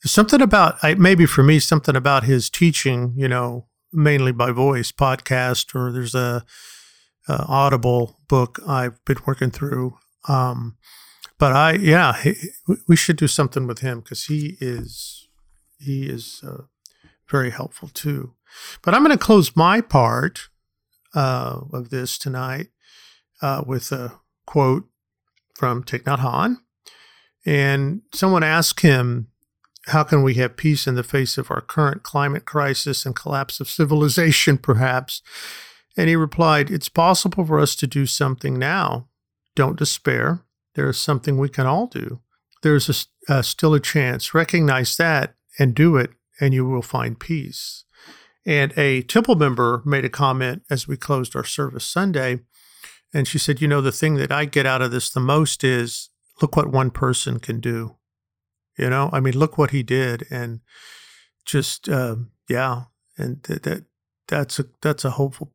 [0.04, 3.14] something about I, maybe for me something about his teaching.
[3.16, 6.44] You know, mainly by voice, podcast, or there's a,
[7.28, 9.96] a Audible book I've been working through.
[10.28, 10.76] Um,
[11.38, 12.34] but I yeah, he,
[12.88, 15.28] we should do something with him because he is
[15.78, 16.62] he is uh,
[17.28, 18.34] very helpful too.
[18.82, 20.48] But I'm going to close my part
[21.14, 22.68] uh, of this tonight
[23.42, 24.84] uh, with a quote
[25.54, 26.56] from Thich Nhat Hanh.
[27.46, 29.28] And someone asked him,
[29.86, 33.60] How can we have peace in the face of our current climate crisis and collapse
[33.60, 35.22] of civilization, perhaps?
[35.96, 39.08] And he replied, It's possible for us to do something now.
[39.54, 40.42] Don't despair.
[40.74, 42.20] There is something we can all do.
[42.62, 42.88] There's
[43.28, 44.34] a, uh, still a chance.
[44.34, 47.84] Recognize that and do it, and you will find peace.
[48.46, 52.40] And a temple member made a comment as we closed our service Sunday.
[53.14, 55.62] And she said, You know, the thing that I get out of this the most
[55.62, 56.10] is
[56.42, 57.96] look what one person can do.
[58.76, 60.26] You know, I mean, look what he did.
[60.30, 60.60] And
[61.46, 62.16] just, uh,
[62.48, 62.84] yeah.
[63.16, 63.84] And th- that,
[64.26, 65.52] that's a, that's a hopeful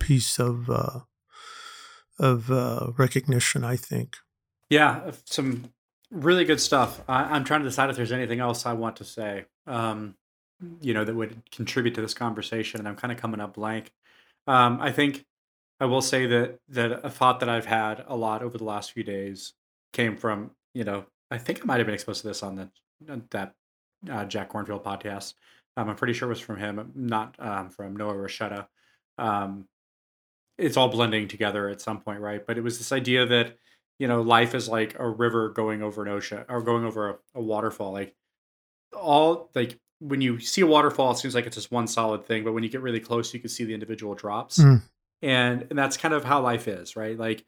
[0.00, 1.00] piece of, uh,
[2.18, 4.16] of uh, recognition, I think.
[4.68, 5.72] Yeah, some
[6.10, 7.00] really good stuff.
[7.08, 10.16] I, am trying to decide if there's anything else I want to say, um,
[10.80, 13.92] you know, that would contribute to this conversation, and I'm kind of coming up blank.
[14.48, 15.24] Um, I think
[15.80, 18.92] I will say that that a thought that I've had a lot over the last
[18.92, 19.52] few days
[19.92, 22.70] came from, you know, I think I might have been exposed to this on the
[23.30, 23.54] that
[24.10, 25.34] uh, Jack Kornfield podcast.
[25.76, 28.66] Um, I'm pretty sure it was from him, not um, from Noah Rasheta.
[29.18, 29.66] Um,
[30.56, 32.46] it's all blending together at some point, right?
[32.46, 33.58] But it was this idea that
[33.98, 37.16] you know life is like a river going over an ocean or going over a,
[37.34, 37.92] a waterfall.
[37.92, 38.14] Like
[38.94, 42.44] all like when you see a waterfall, it seems like it's just one solid thing,
[42.44, 44.82] but when you get really close, you can see the individual drops, mm.
[45.22, 47.18] And and that's kind of how life is, right?
[47.18, 47.44] Like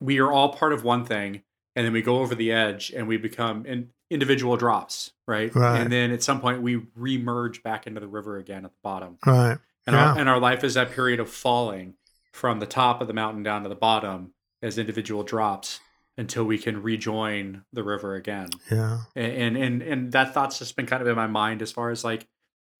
[0.00, 1.42] we are all part of one thing,
[1.76, 5.54] and then we go over the edge and we become in individual drops, right?
[5.54, 5.80] right?
[5.80, 9.18] And then at some point we remerge back into the river again at the bottom,
[9.26, 9.58] right?
[9.86, 10.12] And yeah.
[10.12, 11.94] our and our life is that period of falling
[12.32, 15.80] from the top of the mountain down to the bottom as individual drops
[16.16, 18.48] until we can rejoin the river again.
[18.70, 19.00] Yeah.
[19.14, 22.04] And and and that thought's just been kind of in my mind as far as
[22.04, 22.26] like,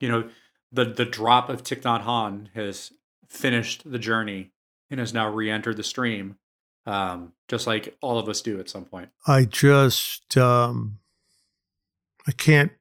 [0.01, 0.29] you know,
[0.73, 2.93] the the drop of Thich Nhat Hanh has
[3.29, 4.53] finished the journey
[4.91, 6.37] and has now re-entered the stream.
[6.87, 9.09] Um, just like all of us do at some point.
[9.27, 10.99] I just um
[12.27, 12.73] I can't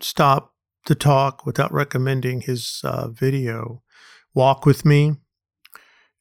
[0.00, 0.54] stop
[0.86, 3.82] the talk without recommending his uh, video,
[4.34, 5.16] Walk with Me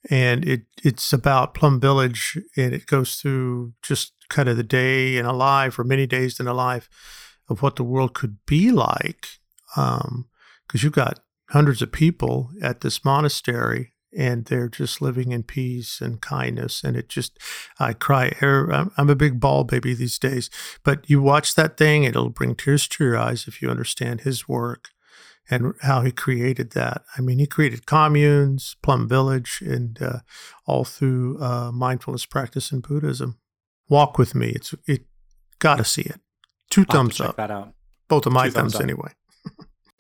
[0.10, 5.18] and it it's about Plum Village, and it goes through just kind of the day
[5.18, 6.90] in a life, or many days in a life,
[7.50, 9.28] of what the world could be like.
[9.76, 10.28] Because um,
[10.74, 16.22] you've got hundreds of people at this monastery, and they're just living in peace and
[16.22, 16.84] kindness.
[16.84, 17.38] And it just,
[17.80, 18.34] I cry.
[18.42, 20.50] I'm a big ball baby these days.
[20.84, 24.48] But you watch that thing, it'll bring tears to your eyes if you understand his
[24.48, 24.90] work
[25.50, 27.02] and how he created that.
[27.18, 30.20] I mean, he created communes, Plum Village, and uh,
[30.66, 33.40] all through uh, mindfulness practice in Buddhism.
[33.90, 34.50] Walk with me.
[34.50, 35.06] It's it.
[35.58, 36.22] Got to see it.
[36.70, 37.36] 2 I'll thumbs up.
[38.08, 39.12] Both of my Two thumbs, thumbs anyway.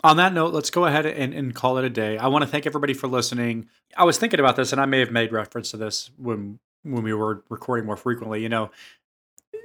[0.03, 2.17] On that note, let's go ahead and, and call it a day.
[2.17, 3.67] I want to thank everybody for listening.
[3.97, 7.03] I was thinking about this, and I may have made reference to this when when
[7.03, 8.41] we were recording more frequently.
[8.41, 8.71] You know,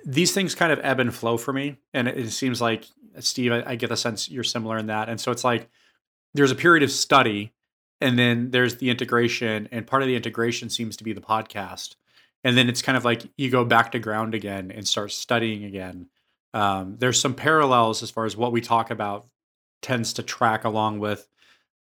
[0.04, 2.84] these things kind of ebb and flow for me, and it, it seems like
[3.20, 5.08] Steve, I, I get the sense you're similar in that.
[5.08, 5.68] And so it's like
[6.34, 7.52] there's a period of study,
[8.00, 11.94] and then there's the integration, and part of the integration seems to be the podcast.
[12.42, 15.64] And then it's kind of like you go back to ground again and start studying
[15.64, 16.08] again.
[16.52, 19.26] Um, there's some parallels as far as what we talk about
[19.84, 21.28] tends to track along with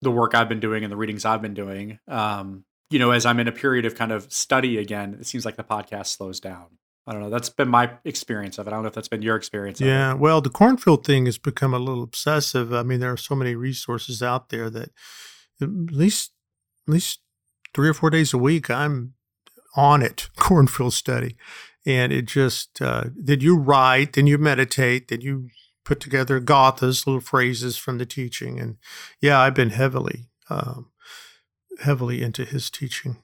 [0.01, 1.99] the work I've been doing and the readings I've been doing.
[2.07, 5.45] Um, you know, as I'm in a period of kind of study again, it seems
[5.45, 6.65] like the podcast slows down.
[7.07, 7.29] I don't know.
[7.29, 8.71] That's been my experience of it.
[8.71, 9.81] I don't know if that's been your experience.
[9.81, 10.13] Yeah.
[10.13, 12.73] Well, the kornfield thing has become a little obsessive.
[12.73, 14.91] I mean, there are so many resources out there that
[15.61, 16.31] at least
[16.87, 17.21] at least
[17.73, 19.13] three or four days a week I'm
[19.75, 20.29] on it.
[20.37, 21.35] Kornfield study,
[21.85, 25.49] and it just uh, then you write, then you meditate, then you
[25.83, 28.77] put together gathas, little phrases from the teaching, and
[29.19, 30.91] yeah, I've been heavily um,
[31.79, 33.17] heavily into his teaching.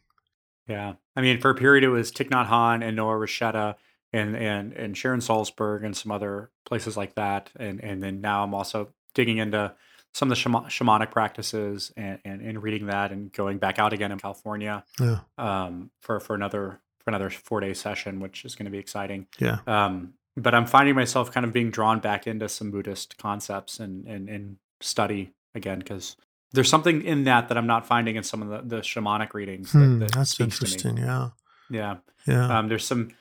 [0.67, 0.93] Yeah.
[1.15, 3.75] I mean, for a period, it was Thich Nhat Hanh and Noah Rasheta
[4.13, 7.49] and, and, and Sharon Salzberg and some other places like that.
[7.57, 9.73] And, and then now I'm also digging into
[10.13, 14.11] some of the shamanic practices and, and, and, reading that and going back out again
[14.11, 15.19] in California yeah.
[15.37, 19.27] um, for, for another, for another four day session, which is going to be exciting.
[19.39, 19.59] Yeah.
[19.67, 24.05] Um, but I'm finding myself kind of being drawn back into some Buddhist concepts and,
[24.07, 26.15] and, and study again, because
[26.53, 29.71] there's something in that that I'm not finding in some of the, the shamanic readings.
[29.71, 30.97] Hmm, that, that's interesting.
[30.97, 31.29] Yeah.
[31.69, 31.97] Yeah.
[32.25, 32.57] Yeah.
[32.57, 33.11] Um, there's some,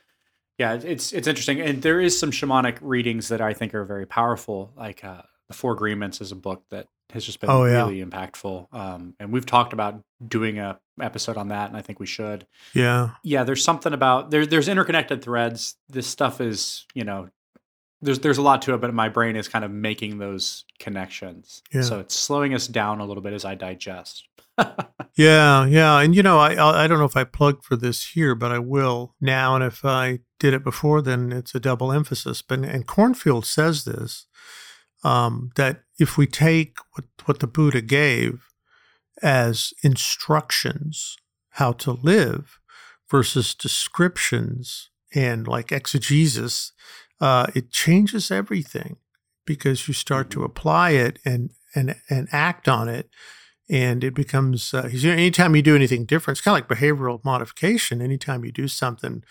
[0.56, 1.60] yeah, it's, it's interesting.
[1.60, 4.72] And there is some shamanic readings that I think are very powerful.
[4.76, 7.84] Like, uh, the four agreements is a book that has just been oh, yeah.
[7.84, 8.72] really impactful.
[8.72, 11.68] Um, and we've talked about doing a episode on that.
[11.68, 12.46] And I think we should.
[12.74, 13.11] Yeah.
[13.22, 13.44] Yeah.
[13.44, 15.76] There's something about there, there's interconnected threads.
[15.88, 17.30] This stuff is, you know,
[18.00, 21.62] there's there's a lot to it, but my brain is kind of making those connections.
[21.72, 21.82] Yeah.
[21.82, 24.28] So it's slowing us down a little bit as I digest.
[25.14, 28.34] yeah, yeah, and you know, I I don't know if I plugged for this here,
[28.34, 29.54] but I will now.
[29.54, 32.42] And if I did it before, then it's a double emphasis.
[32.42, 34.26] But and Kornfield says this
[35.05, 38.49] um, that if we take what what the Buddha gave
[39.22, 41.16] as instructions
[41.51, 42.59] how to live
[43.11, 46.72] versus descriptions and like exegesis,
[47.20, 48.96] uh, it changes everything
[49.46, 53.09] because you start to apply it and and and act on it
[53.70, 58.01] and it becomes uh, anytime you do anything different it's kind of like behavioral modification.
[58.01, 59.22] Anytime you do something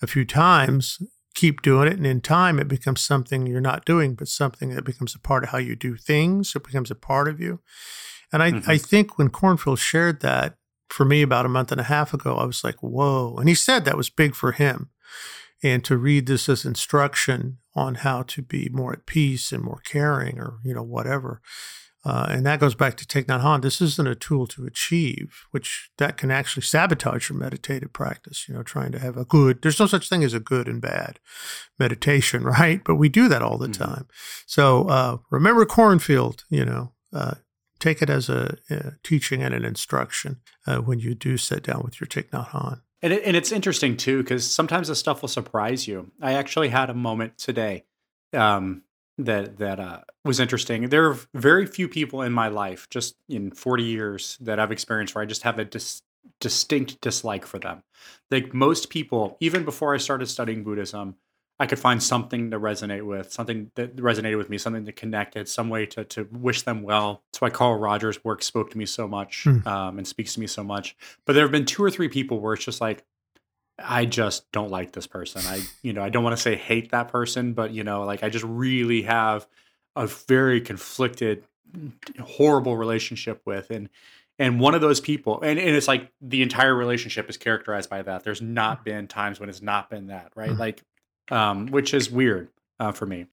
[0.00, 0.98] a few times
[1.34, 4.84] keep doing it and in time it becomes something you're not doing but something that
[4.84, 7.60] becomes a part of how you do things it becomes a part of you
[8.32, 8.70] and i, mm-hmm.
[8.70, 10.56] I think when kornfield shared that
[10.88, 13.54] for me about a month and a half ago i was like whoa and he
[13.54, 14.90] said that was big for him
[15.62, 19.80] and to read this as instruction on how to be more at peace and more
[19.84, 21.40] caring or you know whatever
[22.04, 23.62] uh, and that goes back to Thich Nhat Hanh.
[23.62, 28.48] This isn't a tool to achieve, which that can actually sabotage your meditative practice.
[28.48, 29.62] You know, trying to have a good.
[29.62, 31.20] There's no such thing as a good and bad
[31.78, 32.82] meditation, right?
[32.84, 33.84] But we do that all the mm-hmm.
[33.84, 34.08] time.
[34.46, 36.42] So uh, remember kornfield.
[36.50, 37.34] You know, uh,
[37.78, 41.82] take it as a, a, teaching and an instruction uh, when you do sit down
[41.84, 42.80] with your Thich Nhat Hanh.
[43.02, 46.10] And, it, and it's interesting too because sometimes the stuff will surprise you.
[46.20, 47.84] I actually had a moment today
[48.32, 48.82] um,
[49.18, 50.88] that that uh, was interesting.
[50.88, 55.14] There are very few people in my life, just in 40 years, that I've experienced
[55.14, 56.02] where I just have a dis-
[56.40, 57.82] distinct dislike for them.
[58.30, 61.16] Like most people, even before I started studying Buddhism,
[61.60, 65.48] I could find something to resonate with, something that resonated with me, something that connected,
[65.48, 67.22] some way to to wish them well.
[67.32, 69.64] That's why Carl Rogers' work spoke to me so much mm.
[69.66, 70.96] um, and speaks to me so much.
[71.24, 73.04] But there have been two or three people where it's just like,
[73.84, 75.42] I just don't like this person.
[75.46, 78.22] I, you know, I don't want to say hate that person, but you know, like
[78.22, 79.46] I just really have
[79.96, 81.44] a very conflicted,
[82.20, 83.88] horrible relationship with, and
[84.38, 88.02] and one of those people, and, and it's like the entire relationship is characterized by
[88.02, 88.24] that.
[88.24, 88.84] There's not mm.
[88.84, 90.50] been times when it's not been that, right?
[90.50, 90.60] Mm-hmm.
[90.60, 90.82] Like,
[91.30, 92.48] um, which is weird
[92.80, 93.26] uh, for me.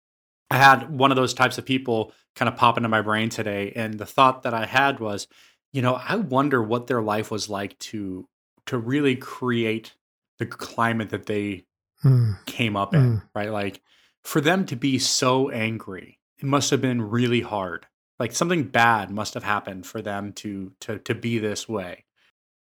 [0.52, 3.72] I had one of those types of people kind of pop into my brain today,
[3.76, 5.28] and the thought that I had was,
[5.72, 8.28] you know, I wonder what their life was like to
[8.66, 9.96] to really create
[10.40, 11.66] the climate that they
[12.04, 12.44] mm.
[12.46, 13.24] came up in, mm.
[13.36, 13.52] right?
[13.52, 13.82] Like
[14.24, 17.86] for them to be so angry, it must have been really hard.
[18.20, 22.06] Like something bad must have happened for them to to to be this way.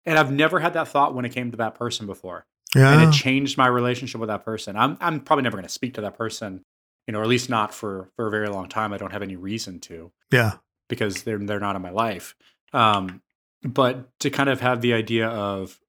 [0.06, 2.46] And I've never had that thought when it came to that person before.
[2.74, 2.92] Yeah.
[2.92, 4.76] And it changed my relationship with that person.
[4.76, 6.64] I'm I'm probably never going to speak to that person,
[7.06, 8.92] you know, or at least not for for a very long time.
[8.92, 10.12] I don't have any reason to.
[10.30, 10.52] Yeah.
[10.88, 12.34] Because they're they're not in my life.
[12.72, 13.22] Um,
[13.62, 15.80] but to kind of have the idea of,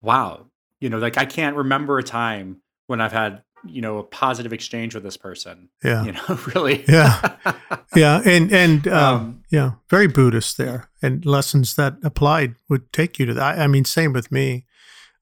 [0.00, 0.46] wow,
[0.80, 4.52] you know, like I can't remember a time when I've had you know a positive
[4.52, 5.68] exchange with this person.
[5.82, 6.84] Yeah, you know, really.
[6.88, 7.36] yeah,
[7.94, 13.18] yeah, and and um, um, yeah, very Buddhist there, and lessons that applied would take
[13.18, 13.58] you to that.
[13.58, 14.66] I mean, same with me.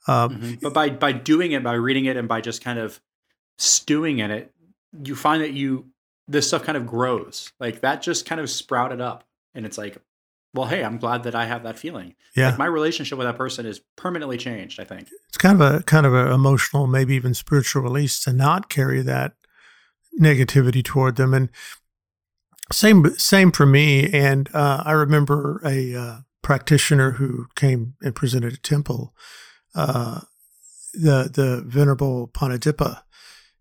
[0.07, 0.55] Um, mm-hmm.
[0.63, 3.01] But by by doing it, by reading it, and by just kind of
[3.59, 4.53] stewing in it,
[5.05, 5.87] you find that you
[6.29, 7.53] this stuff kind of grows.
[7.61, 9.25] Like that just kind of sprouted up,
[9.55, 9.99] and it's like,
[10.55, 12.15] well, hey, I'm glad that I have that feeling.
[12.37, 14.81] Yeah, like my relationship with that person is permanently changed.
[14.81, 18.33] I think it's kind of a kind of an emotional, maybe even spiritual release to
[18.33, 19.35] not carry that
[20.21, 21.35] negativity toward them.
[21.35, 21.51] And
[22.73, 24.11] same same for me.
[24.13, 29.13] And uh, I remember a uh, practitioner who came and presented a temple,
[29.75, 30.21] uh,
[30.93, 33.03] the the venerable Panadipa,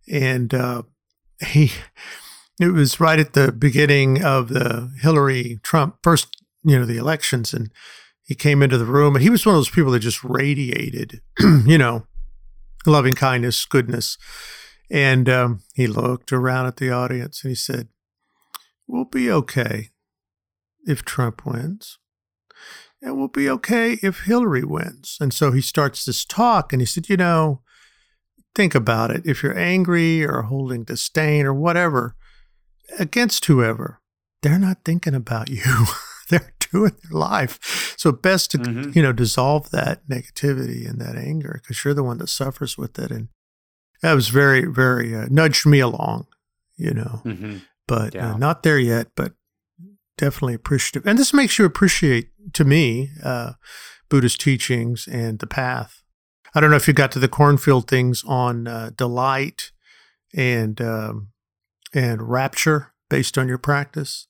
[0.08, 0.84] and uh,
[1.46, 1.72] he.
[2.60, 7.54] It was right at the beginning of the Hillary Trump first you know, the elections.
[7.54, 7.72] And
[8.26, 11.22] he came into the room and he was one of those people that just radiated,
[11.40, 12.08] you know,
[12.86, 14.18] loving kindness, goodness.
[14.90, 17.88] And um, he looked around at the audience and he said,
[18.88, 19.90] We'll be okay
[20.86, 21.98] if Trump wins.
[23.02, 25.18] And we'll be okay if Hillary wins.
[25.20, 27.62] And so he starts this talk and he said, You know,
[28.56, 29.26] think about it.
[29.26, 32.16] If you're angry or holding disdain or whatever
[33.00, 34.00] against whoever,
[34.42, 35.64] they're not thinking about you.
[36.74, 37.96] they're doing their life.
[37.98, 38.92] So best to mm-hmm.
[38.94, 42.98] you know dissolve that negativity and that anger because you're the one that suffers with
[43.00, 43.12] it.
[43.12, 43.30] And
[44.02, 46.28] that was very very uh, nudged me along,
[46.76, 47.22] you know.
[47.26, 47.58] Mm-hmm.
[47.88, 48.34] But uh, yeah.
[48.34, 49.34] uh, not there yet, but
[50.18, 51.08] definitely appreciative.
[51.08, 53.54] And this makes you appreciate to me uh,
[54.10, 56.04] Buddhist teachings and the path.
[56.56, 59.72] I don't know if you got to the kornfield things on uh, delight
[60.36, 61.30] and um,
[61.94, 64.28] and rapture based on your practice.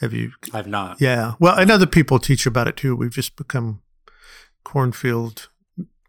[0.00, 0.32] Have you?
[0.52, 1.00] I've not.
[1.00, 1.34] Yeah.
[1.38, 2.94] Well, and other people teach about it too.
[2.94, 3.80] We've just become
[4.64, 5.48] kornfield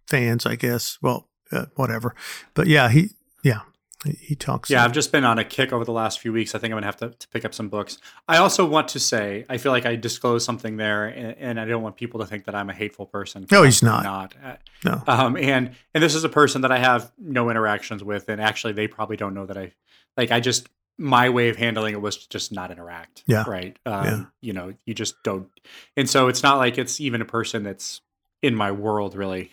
[0.07, 0.97] fans, I guess.
[1.01, 2.13] Well, uh, whatever.
[2.53, 3.11] But yeah, he,
[3.43, 3.61] yeah,
[4.03, 4.69] he, talks.
[4.69, 6.53] Yeah, I've just been on a kick over the last few weeks.
[6.53, 7.97] I think I'm gonna have to, to pick up some books.
[8.27, 11.65] I also want to say, I feel like I disclosed something there, and, and I
[11.65, 13.47] don't want people to think that I'm a hateful person.
[13.51, 14.03] No, he's not.
[14.03, 14.35] Not.
[14.43, 15.03] Uh, no.
[15.07, 18.73] Um, and and this is a person that I have no interactions with, and actually,
[18.73, 19.73] they probably don't know that I
[20.17, 20.31] like.
[20.31, 23.23] I just my way of handling it was just not interact.
[23.27, 23.43] Yeah.
[23.47, 23.77] Right.
[23.85, 24.23] Um, yeah.
[24.41, 25.47] You know, you just don't.
[25.95, 28.01] And so it's not like it's even a person that's
[28.41, 29.51] in my world, really.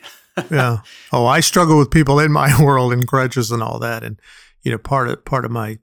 [0.51, 0.79] yeah.
[1.13, 4.03] Oh, I struggle with people in my world and grudges and all that.
[4.03, 4.19] And,
[4.63, 5.79] you know, part of, part of my,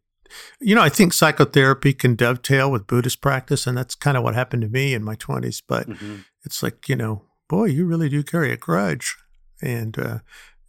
[0.59, 3.67] you know, I think psychotherapy can dovetail with Buddhist practice.
[3.67, 5.61] And that's kind of what happened to me in my 20s.
[5.67, 6.17] But mm-hmm.
[6.43, 9.15] it's like, you know, boy, you really do carry a grudge.
[9.61, 10.19] And, uh,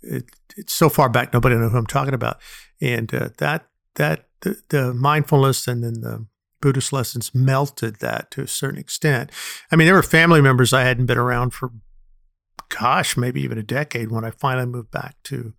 [0.03, 0.27] it,
[0.57, 2.39] it's so far back, nobody knows who I'm talking about.
[2.81, 6.27] And uh, that, that, the, the mindfulness and then the
[6.61, 9.31] Buddhist lessons melted that to a certain extent.
[9.71, 11.73] I mean, there were family members I hadn't been around for,
[12.69, 15.55] gosh, maybe even a decade when I finally moved back to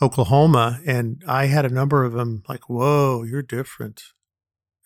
[0.00, 4.02] Oklahoma, and I had a number of them like, "Whoa, you're different,"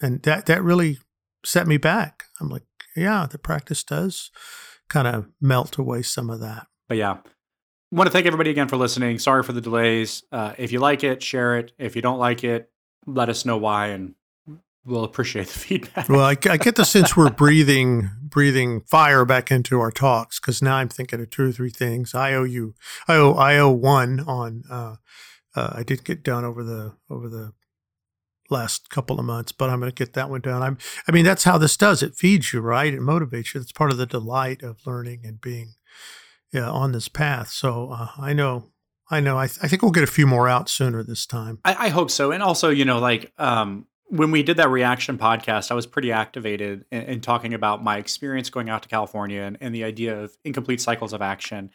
[0.01, 0.99] and that that really
[1.43, 2.25] set me back.
[2.39, 2.65] I'm like,
[2.95, 4.31] yeah, the practice does
[4.89, 6.67] kind of melt away some of that.
[6.89, 7.21] But yeah, I
[7.93, 9.19] want to thank everybody again for listening.
[9.19, 10.23] Sorry for the delays.
[10.31, 11.73] Uh, if you like it, share it.
[11.79, 12.71] If you don't like it,
[13.07, 14.15] let us know why, and
[14.85, 16.09] we'll appreciate the feedback.
[16.09, 20.63] well, I, I, get the sense we're breathing breathing fire back into our talks because
[20.63, 22.15] now I'm thinking of two or three things.
[22.15, 22.75] I owe you,
[23.09, 24.65] I owe I owe one on.
[24.71, 24.97] Uh,
[25.55, 27.53] uh, I did get done over the over the
[28.51, 30.63] last couple of months, but I'm going to get that one done.
[30.63, 30.79] I'm.
[31.09, 32.03] I mean, that's how this does.
[32.03, 32.93] It feeds you, right?
[32.93, 33.61] It motivates you.
[33.61, 35.75] It's part of the delight of learning and being
[36.53, 37.49] yeah, on this path.
[37.49, 38.71] So uh, I know
[39.11, 39.39] I know.
[39.39, 41.61] I, th- I, think we'll get a few more out sooner this time.
[41.65, 42.33] I, I, hope so.
[42.33, 46.11] And also, you know, like um, when we did that reaction podcast, I was pretty
[46.11, 50.19] activated in, in talking about my experience going out to California and, and, the idea
[50.21, 51.71] of incomplete cycles of action.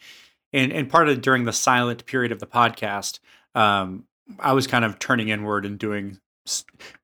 [0.52, 3.20] And, and part of during the silent period of the podcast,
[3.56, 4.06] um,
[4.40, 6.20] I was kind of turning inward and doing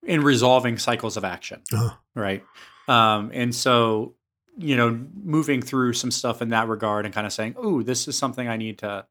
[0.04, 1.96] in resolving cycles of action, uh-huh.
[2.16, 2.44] right?
[2.88, 4.16] Um, and so,
[4.58, 8.08] you know, moving through some stuff in that regard and kind of saying, "Oh, this
[8.08, 9.06] is something I need to."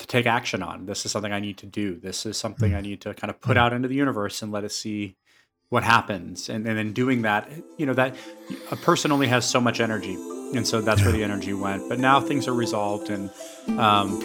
[0.00, 0.86] To take action on.
[0.86, 1.96] This is something I need to do.
[1.96, 2.76] This is something mm.
[2.76, 3.60] I need to kind of put mm.
[3.60, 5.16] out into the universe and let it see
[5.70, 7.48] what happens and, and then doing that
[7.78, 8.14] you know that
[8.72, 10.14] a person only has so much energy
[10.54, 13.30] and so that's where the energy went but now things are resolved and
[13.78, 14.18] um,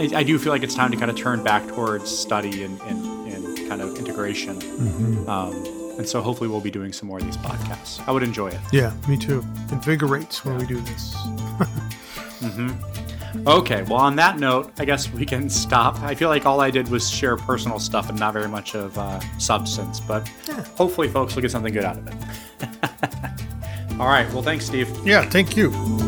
[0.00, 2.80] I, I, do feel like it's time to kind of turn back towards study and,
[2.82, 5.28] and, and kind of integration mm-hmm.
[5.28, 5.52] um,
[5.98, 8.60] and so hopefully we'll be doing some more of these podcasts i would enjoy it
[8.72, 10.60] yeah me too invigorates when yeah.
[10.60, 11.14] we do this
[12.40, 13.17] mm-hmm.
[13.46, 16.00] Okay, well, on that note, I guess we can stop.
[16.02, 18.96] I feel like all I did was share personal stuff and not very much of
[18.98, 20.64] uh, substance, but yeah.
[20.76, 22.14] hopefully, folks will get something good out of it.
[24.00, 24.88] all right, well, thanks, Steve.
[25.04, 26.07] Yeah, thank you.